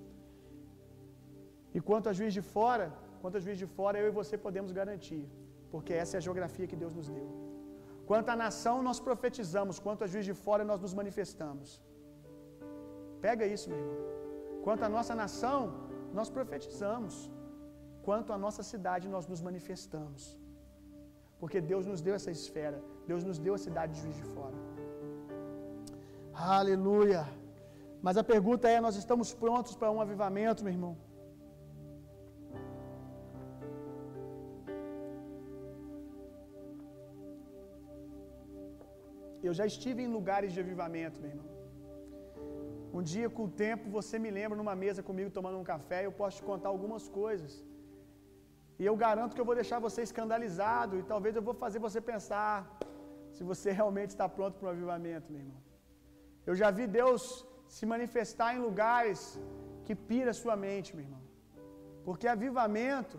[1.76, 2.86] E quanto a juiz de fora,
[3.22, 5.24] quanto a juiz de fora, eu e você podemos garantir,
[5.74, 7.28] porque essa é a geografia que Deus nos deu.
[8.10, 11.82] Quanto à nação, nós profetizamos, quanto a juiz de fora, nós nos manifestamos.
[13.22, 13.98] Pega isso, meu irmão.
[14.66, 15.60] Quanto à nossa nação,
[16.14, 17.32] nós profetizamos.
[18.08, 20.38] Quanto à nossa cidade, nós nos manifestamos.
[21.40, 24.56] Porque Deus nos deu essa esfera, Deus nos deu a cidade de juiz de fora.
[26.34, 27.26] Aleluia.
[28.02, 30.96] Mas a pergunta é: nós estamos prontos para um avivamento, meu irmão?
[39.48, 41.57] Eu já estive em lugares de avivamento, meu irmão.
[42.94, 46.12] Um dia, com o tempo, você me lembra numa mesa comigo tomando um café, eu
[46.12, 47.54] posso te contar algumas coisas.
[48.80, 52.00] E eu garanto que eu vou deixar você escandalizado e talvez eu vou fazer você
[52.12, 52.56] pensar
[53.36, 55.62] se você realmente está pronto para o avivamento, meu irmão.
[56.46, 57.24] Eu já vi Deus
[57.76, 59.22] se manifestar em lugares
[59.86, 61.24] que pira sua mente, meu irmão.
[62.06, 63.18] Porque avivamento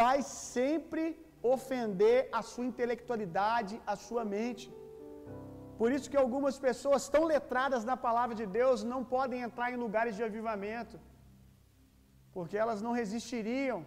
[0.00, 1.02] vai sempre
[1.54, 4.64] ofender a sua intelectualidade, a sua mente.
[5.80, 9.82] Por isso que algumas pessoas tão letradas na palavra de Deus não podem entrar em
[9.84, 10.96] lugares de avivamento.
[12.34, 13.80] Porque elas não resistiriam.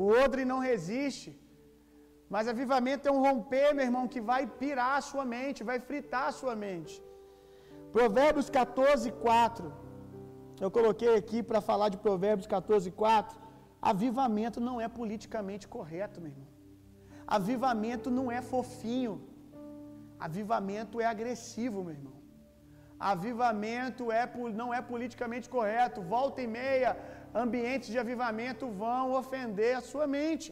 [0.00, 1.30] O odre não resiste.
[2.34, 6.26] Mas avivamento é um romper, meu irmão, que vai pirar a sua mente, vai fritar
[6.28, 6.94] a sua mente.
[7.96, 9.72] Provérbios 14, 4.
[10.64, 13.36] Eu coloquei aqui para falar de Provérbios 14, 4.
[13.90, 16.48] Avivamento não é politicamente correto, meu irmão.
[17.38, 19.14] Avivamento não é fofinho.
[20.28, 22.16] Avivamento é agressivo, meu irmão.
[23.12, 24.22] Avivamento é,
[24.60, 26.06] não é politicamente correto.
[26.14, 26.90] Volta e meia,
[27.42, 30.50] ambientes de avivamento vão ofender a sua mente.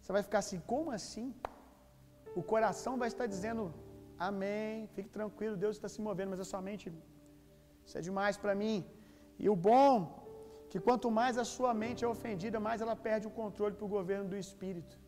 [0.00, 1.26] Você vai ficar assim, como assim?
[2.40, 3.62] O coração vai estar dizendo,
[4.18, 6.86] Amém, fique tranquilo, Deus está se movendo, mas a sua mente,
[7.84, 8.78] isso é demais para mim.
[9.38, 9.94] E o bom,
[10.70, 13.94] que quanto mais a sua mente é ofendida, mais ela perde o controle para o
[13.96, 14.98] governo do Espírito.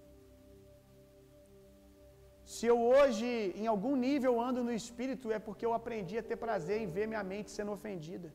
[2.55, 3.29] Se eu hoje,
[3.61, 7.07] em algum nível, ando no espírito, é porque eu aprendi a ter prazer em ver
[7.11, 8.29] minha mente sendo ofendida.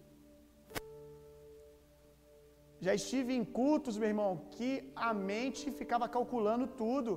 [2.85, 4.69] Já estive em cultos, meu irmão, que
[5.07, 7.11] a mente ficava calculando tudo,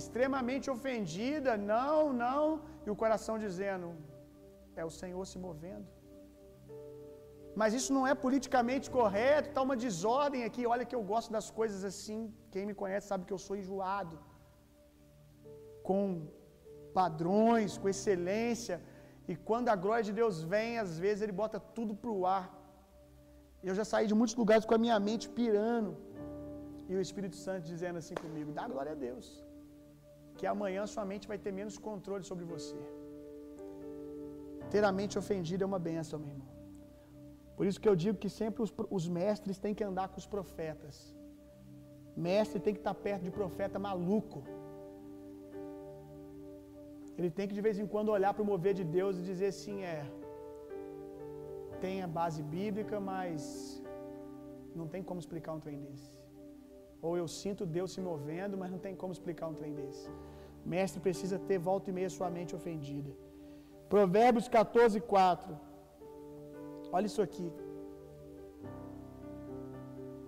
[0.00, 2.44] extremamente ofendida, não, não,
[2.86, 3.88] e o coração dizendo:
[4.80, 5.88] é o Senhor se movendo.
[7.60, 10.64] Mas isso não é politicamente correto, está uma desordem aqui.
[10.74, 12.20] Olha que eu gosto das coisas assim.
[12.52, 14.16] Quem me conhece sabe que eu sou enjoado
[15.88, 16.02] com
[17.00, 18.76] padrões, com excelência.
[19.30, 22.46] E quando a glória de Deus vem, às vezes ele bota tudo para o ar.
[23.68, 25.92] Eu já saí de muitos lugares com a minha mente pirando.
[26.90, 29.26] E o Espírito Santo dizendo assim comigo: dá glória a Deus.
[30.38, 32.78] Que amanhã sua mente vai ter menos controle sobre você.
[34.72, 36.50] Ter a mente ofendida é uma benção, meu irmão.
[37.56, 40.28] Por isso que eu digo que sempre os, os mestres têm que andar com os
[40.34, 40.96] profetas.
[42.28, 44.42] Mestre tem que estar perto de profeta maluco.
[47.18, 49.48] Ele tem que de vez em quando olhar para o mover de Deus e dizer
[49.54, 50.00] assim: é,
[51.84, 53.44] tem a base bíblica, mas
[54.74, 56.12] não tem como explicar um trem desse.
[57.00, 60.08] Ou eu sinto Deus se movendo, mas não tem como explicar um trem desse.
[60.64, 63.12] Mestre precisa ter volta e meia sua mente ofendida.
[63.88, 65.58] Provérbios 14, 4.
[66.92, 67.52] Olha isso aqui.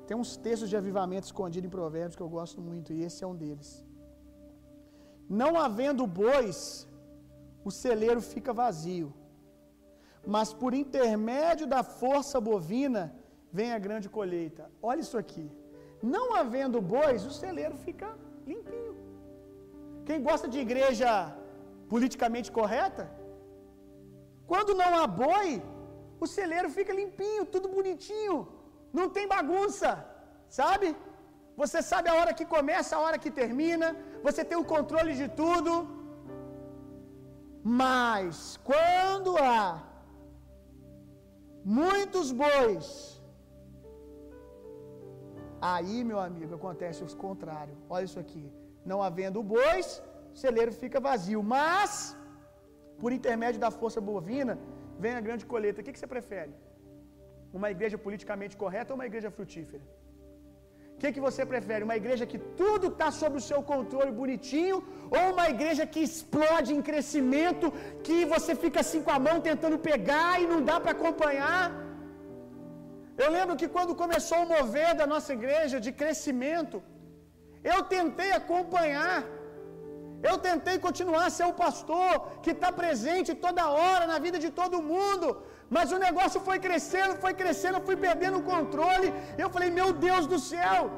[0.07, 3.27] Tem uns textos de avivamento escondidos em Provérbios que eu gosto muito, e esse é
[3.27, 3.84] um deles.
[5.29, 6.87] Não havendo bois,
[7.65, 9.13] o celeiro fica vazio,
[10.27, 13.03] mas por intermédio da força bovina
[13.53, 14.71] vem a grande colheita.
[14.83, 15.47] Olha isso aqui.
[16.03, 18.09] Não havendo bois, o celeiro fica
[18.47, 18.95] limpinho.
[20.05, 21.11] Quem gosta de igreja
[21.89, 23.05] politicamente correta?
[24.47, 25.63] Quando não há boi,
[26.21, 28.37] o celeiro fica limpinho, tudo bonitinho,
[28.93, 29.91] não tem bagunça,
[30.49, 30.95] sabe?
[31.63, 33.89] Você sabe a hora que começa, a hora que termina,
[34.27, 35.73] você tem o controle de tudo.
[37.83, 38.37] Mas
[38.71, 39.61] quando há
[41.79, 42.87] muitos bois,
[45.73, 47.77] aí, meu amigo, acontece o contrário.
[47.95, 48.45] Olha isso aqui.
[48.91, 49.87] Não havendo bois,
[50.35, 52.17] o celeiro fica vazio, mas
[53.01, 54.55] por intermédio da força bovina
[55.03, 55.81] vem a grande colheita.
[55.81, 56.53] O que, você prefere?
[57.59, 59.85] Uma igreja politicamente correta ou uma igreja frutífera?
[60.95, 61.87] O que, que você prefere?
[61.87, 64.77] Uma igreja que tudo está sob o seu controle bonitinho
[65.17, 67.67] ou uma igreja que explode em crescimento,
[68.07, 71.65] que você fica assim com a mão tentando pegar e não dá para acompanhar?
[73.23, 76.77] Eu lembro que quando começou o mover da nossa igreja de crescimento,
[77.73, 79.19] eu tentei acompanhar,
[80.31, 82.13] eu tentei continuar a ser o pastor
[82.45, 85.29] que está presente toda hora na vida de todo mundo,
[85.77, 89.09] mas o negócio foi crescendo, foi crescendo, eu fui perdendo o controle.
[89.43, 90.91] Eu falei, meu Deus do céu,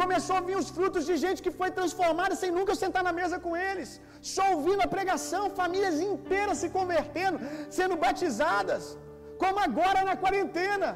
[0.00, 3.36] começou a vir os frutos de gente que foi transformada sem nunca sentar na mesa
[3.44, 3.90] com eles,
[4.34, 7.38] só ouvindo a pregação, famílias inteiras se convertendo,
[7.78, 8.84] sendo batizadas,
[9.42, 10.90] como agora na quarentena.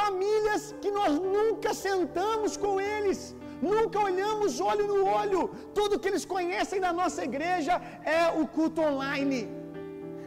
[0.00, 3.18] Famílias que nós nunca sentamos com eles,
[3.60, 5.42] nunca olhamos olho no olho.
[5.78, 7.74] Tudo que eles conhecem da nossa igreja
[8.18, 9.42] é o culto online.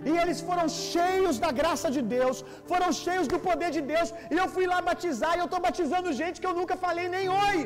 [0.10, 2.38] E eles foram cheios da graça de Deus,
[2.72, 4.12] foram cheios do poder de Deus.
[4.34, 7.28] E eu fui lá batizar, e eu estou batizando gente que eu nunca falei nem
[7.50, 7.60] oi.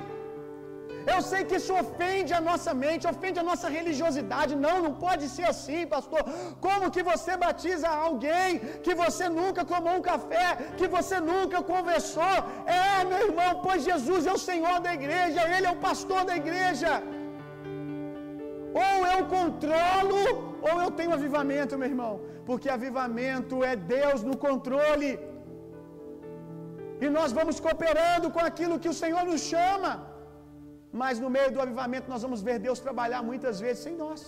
[1.13, 4.53] Eu sei que isso ofende a nossa mente, ofende a nossa religiosidade.
[4.65, 6.21] Não, não pode ser assim, pastor.
[6.65, 10.47] Como que você batiza alguém que você nunca tomou um café,
[10.79, 12.35] que você nunca conversou?
[12.81, 16.37] É, meu irmão, pois Jesus é o Senhor da igreja, Ele é o pastor da
[16.43, 16.91] igreja.
[18.73, 20.21] Ou eu controlo,
[20.67, 22.13] ou eu tenho avivamento, meu irmão.
[22.49, 25.11] Porque avivamento é Deus no controle.
[27.03, 29.91] E nós vamos cooperando com aquilo que o Senhor nos chama.
[31.01, 34.21] Mas no meio do avivamento nós vamos ver Deus trabalhar muitas vezes sem nós.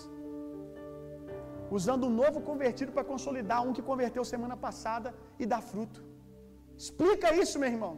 [1.78, 5.10] Usando um novo convertido para consolidar um que converteu semana passada
[5.42, 6.02] e dar fruto.
[6.84, 7.94] Explica isso, meu irmão.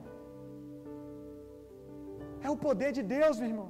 [2.45, 3.69] É o poder de Deus, meu irmão.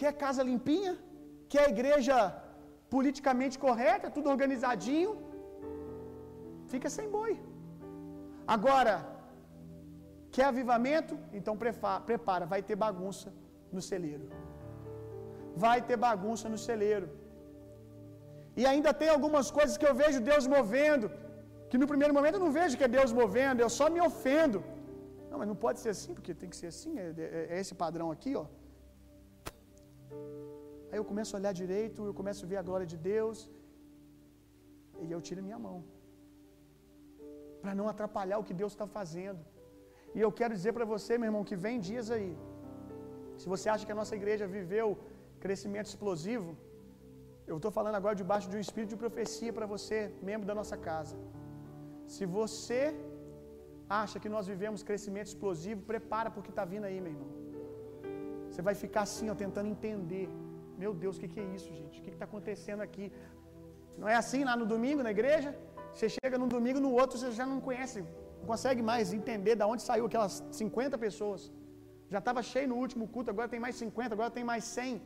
[0.00, 0.94] Quer casa limpinha?
[1.54, 2.16] Quer a igreja
[2.94, 5.12] politicamente correta, tudo organizadinho?
[6.72, 7.32] Fica sem boi.
[8.54, 8.94] Agora,
[10.34, 11.14] quer avivamento?
[11.38, 11.54] Então
[12.10, 13.28] prepara, vai ter bagunça
[13.74, 14.26] no celeiro.
[15.64, 17.08] Vai ter bagunça no celeiro.
[18.60, 21.08] E ainda tem algumas coisas que eu vejo Deus movendo,
[21.70, 24.60] que no primeiro momento eu não vejo que é Deus movendo, eu só me ofendo.
[25.30, 27.74] Não, mas não pode ser assim, porque tem que ser assim, é, é, é esse
[27.84, 28.46] padrão aqui, ó.
[30.94, 33.38] Aí eu começo a olhar direito, eu começo a ver a glória de Deus,
[35.04, 35.78] e eu tiro minha mão,
[37.62, 39.40] para não atrapalhar o que Deus está fazendo.
[40.16, 42.30] E eu quero dizer para você, meu irmão, que vem dias aí.
[43.40, 44.86] Se você acha que a nossa igreja viveu
[45.46, 46.52] crescimento explosivo,
[47.52, 49.98] eu estou falando agora debaixo de um espírito de profecia para você,
[50.30, 51.16] membro da nossa casa.
[52.14, 52.82] Se você
[54.02, 57.32] acha que nós vivemos crescimento explosivo, prepara porque está vindo aí, meu irmão.
[58.48, 60.28] Você vai ficar assim, ó, tentando entender.
[60.82, 61.96] Meu Deus, o que, que é isso, gente?
[62.00, 63.06] O que está acontecendo aqui?
[64.00, 65.50] Não é assim lá no domingo, na igreja?
[65.94, 67.98] Você chega num domingo, no outro você já não conhece,
[68.40, 71.42] não consegue mais entender de onde saiu aquelas 50 pessoas.
[72.14, 75.00] Já estava cheio no último culto, agora tem mais 50, agora tem mais 100.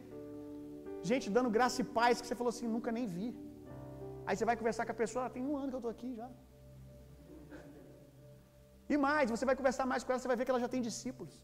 [1.10, 3.28] Gente dando graça e paz que você falou assim, nunca nem vi.
[4.26, 6.10] Aí você vai conversar com a pessoa, ela tem um ano que eu estou aqui
[6.20, 6.28] já.
[8.92, 10.82] E mais, você vai conversar mais com ela, você vai ver que ela já tem
[10.90, 11.34] discípulos.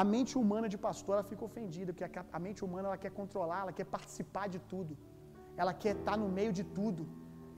[0.00, 3.60] A mente humana de pastor ela fica ofendida, porque a mente humana ela quer controlar,
[3.62, 4.92] ela quer participar de tudo,
[5.56, 7.04] ela quer estar no meio de tudo.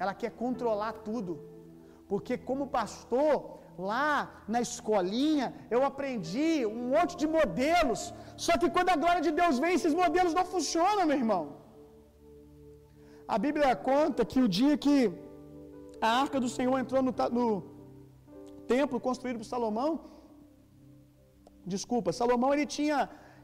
[0.02, 1.32] ela quer controlar tudo.
[2.10, 3.34] Porque como pastor,
[3.90, 4.08] lá
[4.52, 8.00] na escolinha, eu aprendi um monte de modelos.
[8.46, 11.42] Só que quando a glória de Deus vem, esses modelos não funcionam, meu irmão.
[13.34, 14.96] A Bíblia conta que o dia que
[16.08, 17.46] a arca do Senhor entrou no, no
[18.74, 19.90] templo construído por Salomão,
[21.74, 22.98] desculpa, Salomão ele tinha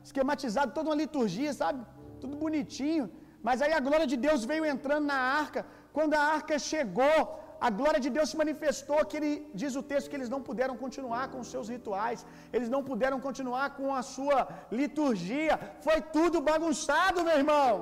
[0.06, 1.80] esquematizado toda uma liturgia, sabe?
[2.22, 3.06] Tudo bonitinho.
[3.46, 5.60] Mas aí a glória de Deus veio entrando na arca.
[5.96, 7.18] Quando a arca chegou,
[7.66, 10.76] a glória de Deus se manifestou, que ele diz o texto que eles não puderam
[10.84, 12.24] continuar com os seus rituais,
[12.56, 14.38] eles não puderam continuar com a sua
[14.80, 15.54] liturgia.
[15.86, 17.72] Foi tudo bagunçado, meu irmão.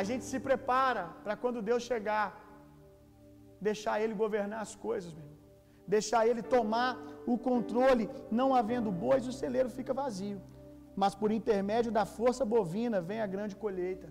[0.00, 2.26] A gente se prepara para quando Deus chegar,
[3.68, 5.38] deixar ele governar as coisas, meu irmão.
[5.96, 6.90] Deixar ele tomar
[7.26, 10.40] o controle, não havendo bois, o celeiro fica vazio.
[10.96, 14.08] Mas por intermédio da força bovina vem a grande colheita.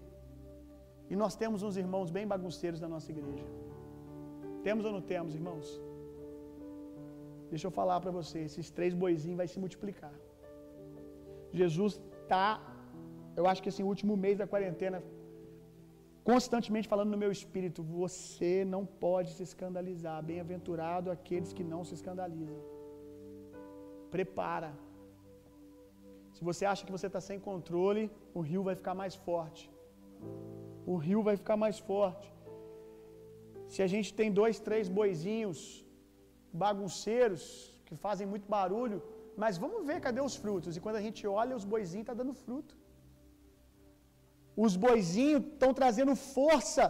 [1.09, 3.45] E nós temos uns irmãos bem bagunceiros na nossa igreja.
[4.63, 5.67] Temos ou não temos, irmãos?
[7.49, 10.13] Deixa eu falar para você, esses três boizinhos vai se multiplicar.
[11.51, 12.61] Jesus tá,
[13.35, 15.01] eu acho que esse último mês da quarentena
[16.29, 20.17] constantemente falando no meu espírito, você não pode se escandalizar.
[20.23, 22.59] Bem-aventurado aqueles que não se escandalizam.
[24.15, 24.71] Prepara.
[26.35, 28.03] Se você acha que você está sem controle,
[28.39, 29.63] o rio vai ficar mais forte.
[30.93, 32.27] O rio vai ficar mais forte.
[33.73, 35.59] Se a gente tem dois, três boizinhos
[36.63, 37.43] bagunceiros
[37.87, 38.99] que fazem muito barulho,
[39.41, 40.75] mas vamos ver cadê os frutos.
[40.77, 42.73] E quando a gente olha, os boizinhos estão tá dando fruto.
[44.65, 46.85] Os boizinhos estão trazendo força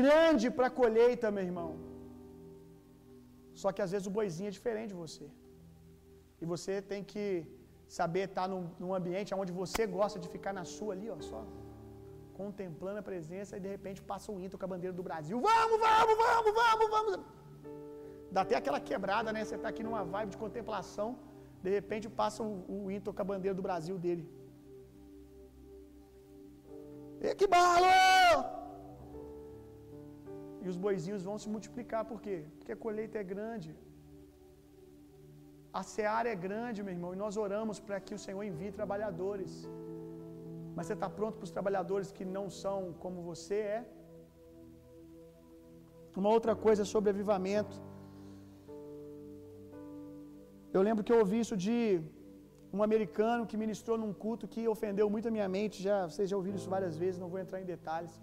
[0.00, 1.70] grande para a colheita, meu irmão.
[3.60, 5.26] Só que às vezes o boizinho é diferente de você.
[6.42, 7.24] E você tem que
[7.98, 11.40] saber estar num, num ambiente onde você gosta de ficar na sua ali, ó, só
[12.40, 15.36] contemplando a presença e de repente passa um hino com a bandeira do Brasil.
[15.48, 17.14] Vamos, vamos, vamos, vamos, vamos.
[18.34, 19.40] Dá até aquela quebrada, né?
[19.44, 21.08] Você está aqui numa vibe de contemplação,
[21.64, 24.24] de repente passa o, o hino com a bandeira do Brasil dele.
[27.26, 27.92] E que balo!
[30.62, 32.36] E os boizinhos vão se multiplicar, por quê?
[32.56, 33.70] Porque a colheita é grande.
[35.78, 39.52] A seara é grande, meu irmão, e nós oramos para que o Senhor envie trabalhadores.
[40.76, 43.80] Mas você está pronto para os trabalhadores que não são como você é?
[46.22, 47.76] Uma outra coisa sobre avivamento.
[50.76, 51.78] Eu lembro que eu ouvi isso de
[52.76, 55.76] um americano que ministrou num culto que ofendeu muito a minha mente.
[55.86, 58.14] Já, vocês já ouviram isso várias vezes, não vou entrar em detalhes.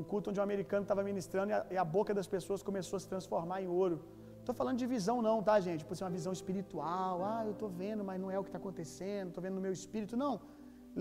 [0.00, 2.96] Um culto onde um americano estava ministrando e a, e a, boca das pessoas começou
[2.96, 3.98] a se transformar em ouro.
[4.46, 5.82] Estou falando de visão, não, tá, gente?
[5.86, 7.14] Por ser uma visão espiritual.
[7.30, 9.28] Ah, eu estou vendo, mas não é o que está acontecendo.
[9.30, 10.12] Estou vendo no meu espírito.
[10.24, 10.34] Não.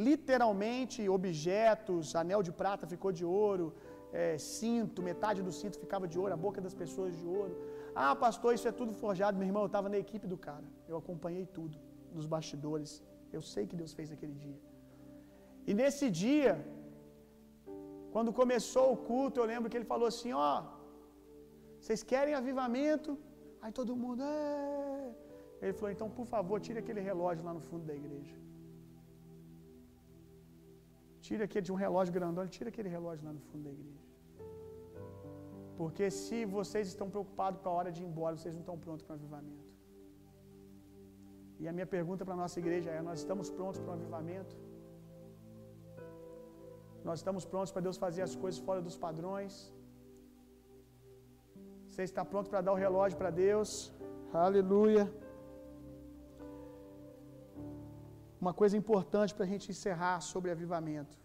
[0.08, 3.66] Literalmente, objetos, anel de prata ficou de ouro,
[4.22, 7.54] é, cinto, metade do cinto ficava de ouro, a boca das pessoas de ouro.
[8.04, 9.38] Ah, pastor, isso é tudo forjado.
[9.41, 10.68] Meu irmão, eu estava na equipe do cara.
[10.89, 11.78] Eu acompanhei tudo
[12.18, 12.93] nos bastidores.
[13.38, 14.60] Eu sei que Deus fez naquele dia.
[15.68, 16.54] E nesse dia,
[18.16, 20.52] quando começou o culto, eu lembro que ele falou assim: Ó,
[21.80, 23.12] vocês querem avivamento?
[23.66, 25.16] Aí todo mundo, é.
[25.61, 28.36] Ele falou: Então, por favor, tire aquele relógio lá no fundo da igreja.
[31.28, 34.03] Tira aquele de um relógio grandão, tira aquele relógio lá no fundo da igreja.
[35.80, 39.03] Porque se vocês estão preocupados com a hora de ir embora, vocês não estão prontos
[39.05, 39.72] para o avivamento.
[41.61, 44.55] E a minha pergunta para a nossa igreja é: nós estamos prontos para o avivamento?
[47.09, 49.55] Nós estamos prontos para Deus fazer as coisas fora dos padrões?
[51.96, 53.70] Você está pronto para dar o relógio para Deus?
[54.46, 55.04] Aleluia.
[58.43, 61.16] Uma coisa importante para a gente encerrar sobre avivamento.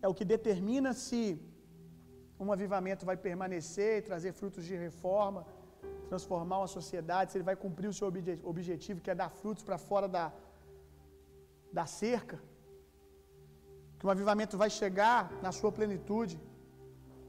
[0.00, 1.22] É o que determina se
[2.40, 5.44] um avivamento vai permanecer e trazer frutos de reforma,
[6.08, 8.08] transformar uma sociedade, se ele vai cumprir o seu
[8.52, 10.32] objetivo, que é dar frutos para fora da,
[11.70, 12.38] da cerca.
[13.98, 16.36] Que um avivamento vai chegar na sua plenitude.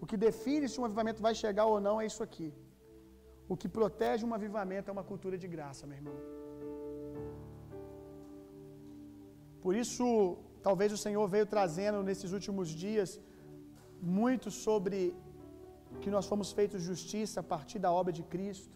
[0.02, 2.50] O que define se um avivamento vai chegar ou não é isso aqui.
[3.52, 6.18] O que protege um avivamento é uma cultura de graça, meu irmão.
[9.64, 10.06] Por isso,
[10.68, 13.10] talvez o Senhor veio trazendo nesses últimos dias
[14.02, 15.00] muito sobre
[16.02, 18.76] que nós fomos feitos justiça a partir da obra de Cristo,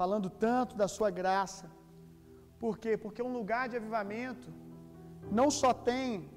[0.00, 1.66] falando tanto da sua graça.
[2.62, 2.92] Por quê?
[2.96, 4.48] Porque um lugar de avivamento
[5.40, 6.30] não só tem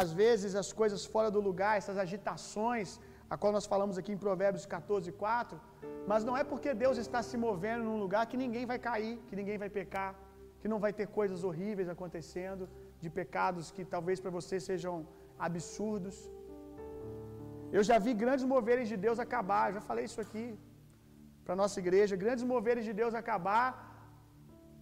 [0.00, 2.98] às vezes as coisas fora do lugar, essas agitações,
[3.32, 5.60] a qual nós falamos aqui em Provérbios 14, 4,
[6.10, 9.36] mas não é porque Deus está se movendo num lugar que ninguém vai cair, que
[9.40, 10.12] ninguém vai pecar.
[10.62, 12.64] que não vai ter coisas horríveis acontecendo,
[13.02, 14.94] de pecados que talvez para você sejam
[15.46, 16.16] absurdos.
[17.76, 20.46] Eu já vi grandes moveres de Deus acabar, já falei isso aqui
[21.44, 23.68] para nossa igreja, grandes moveres de Deus acabar,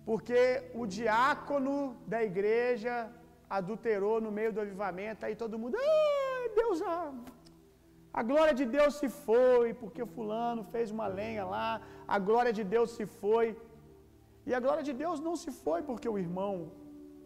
[0.09, 0.41] porque
[0.81, 1.77] o diácono
[2.13, 2.95] da igreja
[3.59, 7.13] adulterou no meio do avivamento, aí todo mundo, ah, Deus, ah,
[8.21, 11.69] a glória de Deus se foi, porque fulano fez uma lenha lá,
[12.17, 13.47] a glória de Deus se foi.
[14.49, 16.55] E a glória de Deus não se foi porque o irmão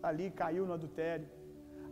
[0.08, 1.28] ali caiu no adultério.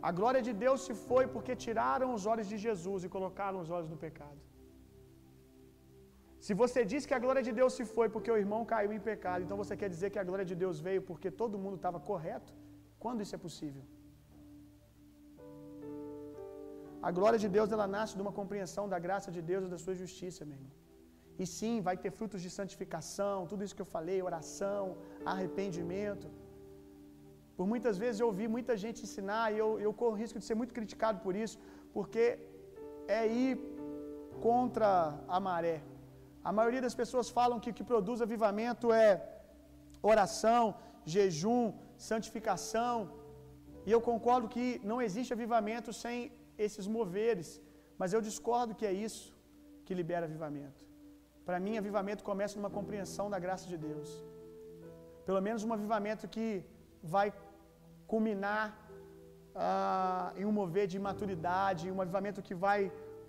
[0.09, 3.69] A glória de Deus se foi porque tiraram os olhos de Jesus e colocaram os
[3.75, 4.39] olhos no pecado.
[6.45, 9.03] Se você diz que a glória de Deus se foi porque o irmão caiu em
[9.11, 11.99] pecado, então você quer dizer que a glória de Deus veio porque todo mundo estava
[12.11, 12.51] correto?
[13.03, 13.83] Quando isso é possível?
[17.07, 19.79] A glória de Deus ela nasce de uma compreensão da graça de Deus e da
[19.83, 20.73] sua justiça, meu irmão.
[21.41, 24.83] E sim, vai ter frutos de santificação, tudo isso que eu falei, oração,
[25.33, 26.27] arrependimento.
[27.57, 30.57] Por muitas vezes eu ouvi muita gente ensinar e eu, eu corro risco de ser
[30.59, 31.57] muito criticado por isso,
[31.95, 32.23] porque
[33.19, 33.55] é ir
[34.47, 34.91] contra
[35.35, 35.79] a maré.
[36.49, 39.09] A maioria das pessoas falam que o que produz avivamento é
[40.13, 40.63] oração,
[41.15, 41.63] jejum,
[42.09, 42.95] santificação.
[43.87, 46.17] E eu concordo que não existe avivamento sem
[46.57, 47.61] esses moveres,
[47.97, 49.33] mas eu discordo que é isso
[49.85, 50.81] que libera avivamento.
[51.47, 54.09] Para mim, avivamento começa numa compreensão da graça de Deus.
[55.27, 56.47] Pelo menos um avivamento que
[57.15, 57.27] vai
[58.11, 58.65] culminar
[59.55, 62.79] ah, em um mover de maturidade, um avivamento que vai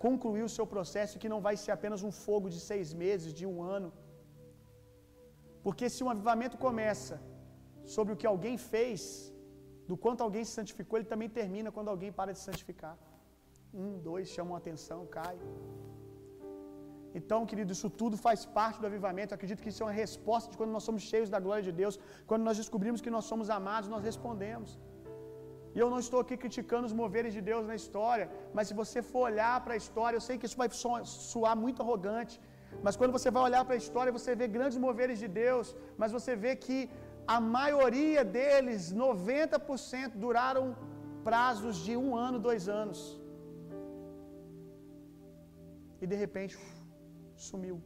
[0.05, 3.45] concluir o seu processo, que não vai ser apenas um fogo de seis meses, de
[3.51, 3.91] um ano.
[5.65, 7.15] Porque se um avivamento começa
[7.95, 9.01] sobre o que alguém fez,
[9.89, 12.95] do quanto alguém se santificou, ele também termina quando alguém para de se santificar.
[13.83, 15.37] Um, dois chamam a atenção, cai.
[17.19, 19.31] Então, querido, isso tudo faz parte do avivamento.
[19.31, 21.73] Eu acredito que isso é uma resposta de quando nós somos cheios da glória de
[21.81, 21.95] Deus.
[22.29, 24.71] Quando nós descobrimos que nós somos amados, nós respondemos.
[25.75, 28.99] E eu não estou aqui criticando os moveres de Deus na história, mas se você
[29.11, 30.69] for olhar para a história, eu sei que isso vai
[31.31, 32.35] soar muito arrogante,
[32.85, 36.15] mas quando você vai olhar para a história, você vê grandes moveres de Deus, mas
[36.17, 36.79] você vê que
[37.35, 40.65] a maioria deles, 90%, duraram
[41.27, 42.99] prazos de um ano, dois anos.
[46.05, 46.55] E de repente,
[47.49, 47.77] sumiu.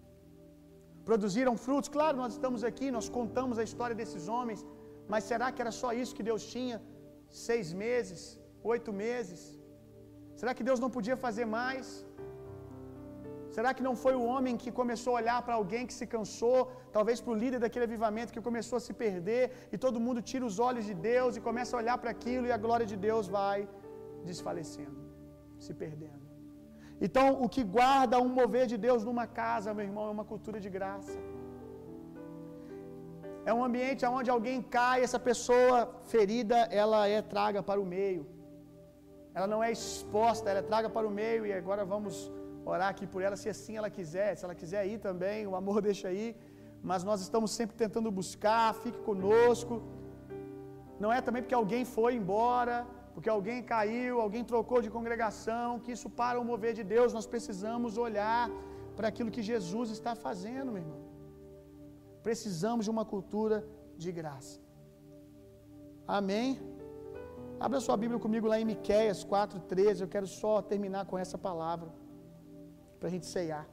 [1.10, 4.62] Produziram frutos, claro, nós estamos aqui, nós contamos a história desses homens,
[5.12, 6.78] mas será que era só isso que Deus tinha?
[7.48, 8.22] Seis meses,
[8.74, 9.42] oito meses?
[10.40, 11.88] Será que Deus não podia fazer mais?
[13.56, 16.60] Será que não foi o homem que começou a olhar para alguém que se cansou,
[16.98, 19.44] talvez para o líder daquele avivamento que começou a se perder,
[19.74, 22.56] e todo mundo tira os olhos de Deus e começa a olhar para aquilo e
[22.58, 23.60] a glória de Deus vai
[24.32, 25.00] desfalecendo,
[25.66, 26.29] se perdendo.
[27.06, 30.60] Então, o que guarda um mover de Deus numa casa, meu irmão, é uma cultura
[30.66, 31.18] de graça.
[33.50, 35.78] É um ambiente onde alguém cai, essa pessoa
[36.14, 38.24] ferida, ela é traga para o meio.
[39.34, 42.16] Ela não é exposta, ela é traga para o meio e agora vamos
[42.72, 45.78] orar aqui por ela, se assim ela quiser, se ela quiser ir também, o amor
[45.90, 46.28] deixa aí,
[46.90, 49.82] mas nós estamos sempre tentando buscar, fique conosco.
[51.04, 52.86] Não é também porque alguém foi embora,
[53.20, 57.26] porque alguém caiu, alguém trocou de congregação, que isso para o mover de Deus, nós
[57.34, 58.44] precisamos olhar
[58.98, 61.02] para aquilo que Jesus está fazendo, meu irmão.
[62.28, 63.58] Precisamos de uma cultura
[64.04, 64.56] de graça.
[66.20, 66.48] Amém?
[67.60, 70.00] Abra sua Bíblia comigo lá em Miqueias 4,13.
[70.00, 71.92] Eu quero só terminar com essa palavra.
[73.00, 73.68] Para a gente ceiar.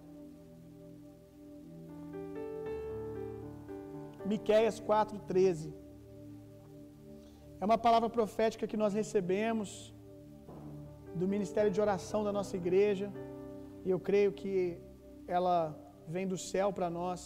[4.35, 5.73] Miqueias 4,13.
[7.61, 9.69] É uma palavra profética que nós recebemos
[11.21, 13.07] do ministério de oração da nossa igreja.
[13.85, 14.55] E eu creio que
[15.37, 15.57] ela
[16.15, 17.21] vem do céu para nós.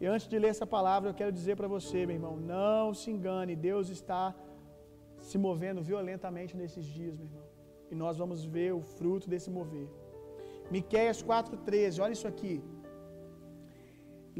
[0.00, 3.08] E antes de ler essa palavra, eu quero dizer para você, meu irmão, não se
[3.14, 4.22] engane, Deus está
[5.28, 7.46] se movendo violentamente nesses dias, meu irmão.
[7.90, 9.88] E nós vamos ver o fruto desse mover.
[10.76, 12.54] Miqueias 4:13, olha isso aqui.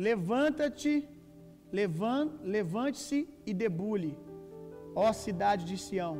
[0.08, 0.94] Levanta-te,
[2.56, 3.18] levante-se
[3.50, 4.12] e debule,
[4.96, 6.16] ó cidade de Sião,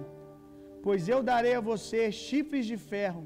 [0.83, 3.25] pois eu darei a você chifres de ferro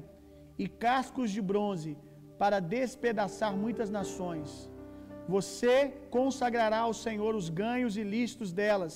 [0.57, 1.97] e cascos de bronze
[2.39, 4.49] para despedaçar muitas nações.
[5.27, 5.75] Você
[6.09, 8.93] consagrará ao Senhor os ganhos ilícitos delas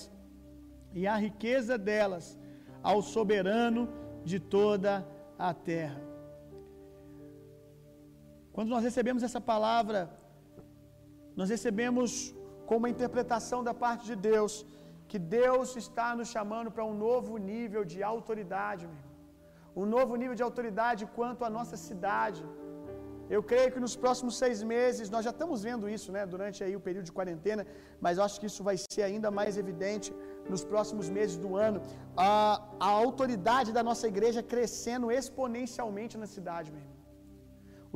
[0.94, 2.40] e a riqueza delas
[2.82, 3.90] ao soberano
[4.24, 5.06] de toda
[5.38, 6.02] a terra.
[8.54, 10.10] Quando nós recebemos essa palavra,
[11.36, 12.34] nós recebemos
[12.66, 14.66] com uma interpretação da parte de Deus,
[15.10, 19.14] que Deus está nos chamando para um novo nível de autoridade, meu irmão.
[19.82, 22.42] Um novo nível de autoridade quanto à nossa cidade.
[23.36, 26.74] Eu creio que nos próximos seis meses, nós já estamos vendo isso, né, durante aí
[26.80, 27.64] o período de quarentena,
[28.06, 30.10] mas acho que isso vai ser ainda mais evidente
[30.52, 31.80] nos próximos meses do ano,
[32.16, 32.30] a,
[32.88, 36.96] a autoridade da nossa igreja crescendo exponencialmente na cidade, meu irmão.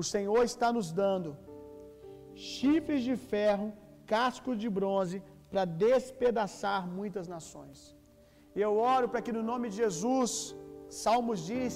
[0.01, 1.31] O Senhor está nos dando
[2.33, 3.67] chifres de ferro,
[4.13, 5.17] casco de bronze,
[5.51, 7.79] para despedaçar muitas nações.
[8.57, 10.31] E eu oro para que no nome de Jesus,
[11.01, 11.73] Salmos diz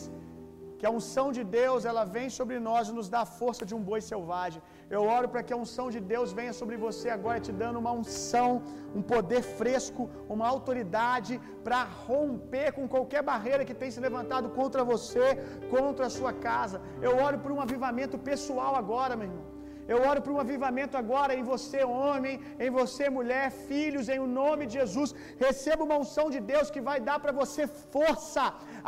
[0.83, 3.73] que a unção de Deus ela vem sobre nós e nos dá a força de
[3.77, 4.61] um boi selvagem.
[4.95, 7.93] Eu oro para que a unção de Deus venha sobre você agora, te dando uma
[7.99, 8.49] unção,
[8.97, 14.83] um poder fresco, uma autoridade para romper com qualquer barreira que tem se levantado contra
[14.91, 15.27] você,
[15.75, 16.81] contra a sua casa.
[17.07, 19.52] Eu oro por um avivamento pessoal agora, meu irmão.
[19.91, 24.29] Eu oro por um avivamento agora em você, homem, em você, mulher, filhos, em o
[24.41, 25.09] nome de Jesus.
[25.45, 27.63] Receba uma unção de Deus que vai dar para você
[27.95, 28.45] força,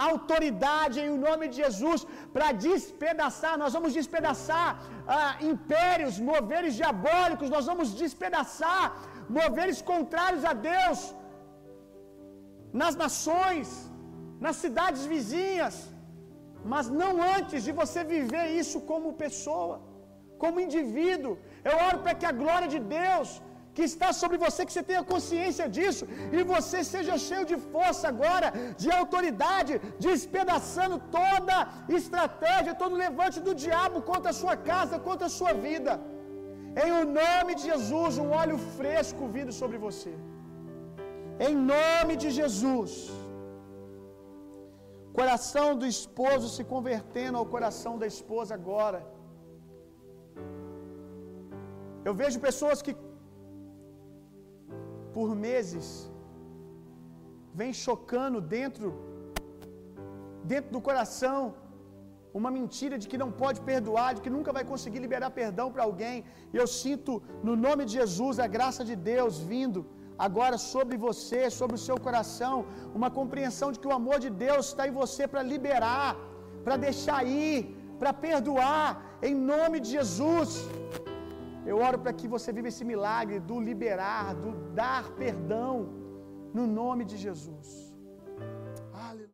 [0.09, 2.01] autoridade em o nome de Jesus
[2.35, 3.53] para despedaçar.
[3.63, 4.67] Nós vamos despedaçar
[5.17, 8.83] ah, impérios, moveres diabólicos, nós vamos despedaçar
[9.39, 10.99] moveres contrários a Deus
[12.81, 13.67] nas nações,
[14.45, 15.75] nas cidades vizinhas,
[16.73, 19.75] mas não antes de você viver isso como pessoa
[20.43, 21.33] como indivíduo.
[21.69, 23.29] Eu oro para que a glória de Deus
[23.75, 26.03] que está sobre você, que você tenha consciência disso,
[26.35, 28.49] e você seja cheio de força agora,
[28.81, 29.73] de autoridade,
[30.07, 31.55] despedaçando toda
[31.99, 35.93] estratégia, todo levante do diabo contra a sua casa, contra a sua vida.
[36.83, 40.13] Em o nome de Jesus, um óleo fresco vindo sobre você.
[41.47, 42.91] Em nome de Jesus.
[45.19, 48.99] Coração do esposo se convertendo ao coração da esposa agora.
[52.07, 52.93] Eu vejo pessoas que
[55.15, 55.87] por meses
[57.59, 58.87] vem chocando dentro
[60.51, 61.39] dentro do coração
[62.39, 65.85] uma mentira de que não pode perdoar, de que nunca vai conseguir liberar perdão para
[65.89, 66.15] alguém.
[66.53, 67.11] E eu sinto
[67.47, 69.81] no nome de Jesus a graça de Deus vindo
[70.27, 72.55] agora sobre você, sobre o seu coração,
[72.99, 76.09] uma compreensão de que o amor de Deus está em você para liberar,
[76.65, 77.57] para deixar ir,
[78.01, 78.87] para perdoar,
[79.29, 80.51] em nome de Jesus.
[81.65, 85.89] Eu oro para que você viva esse milagre do liberar, do dar perdão,
[86.53, 87.84] no nome de Jesus.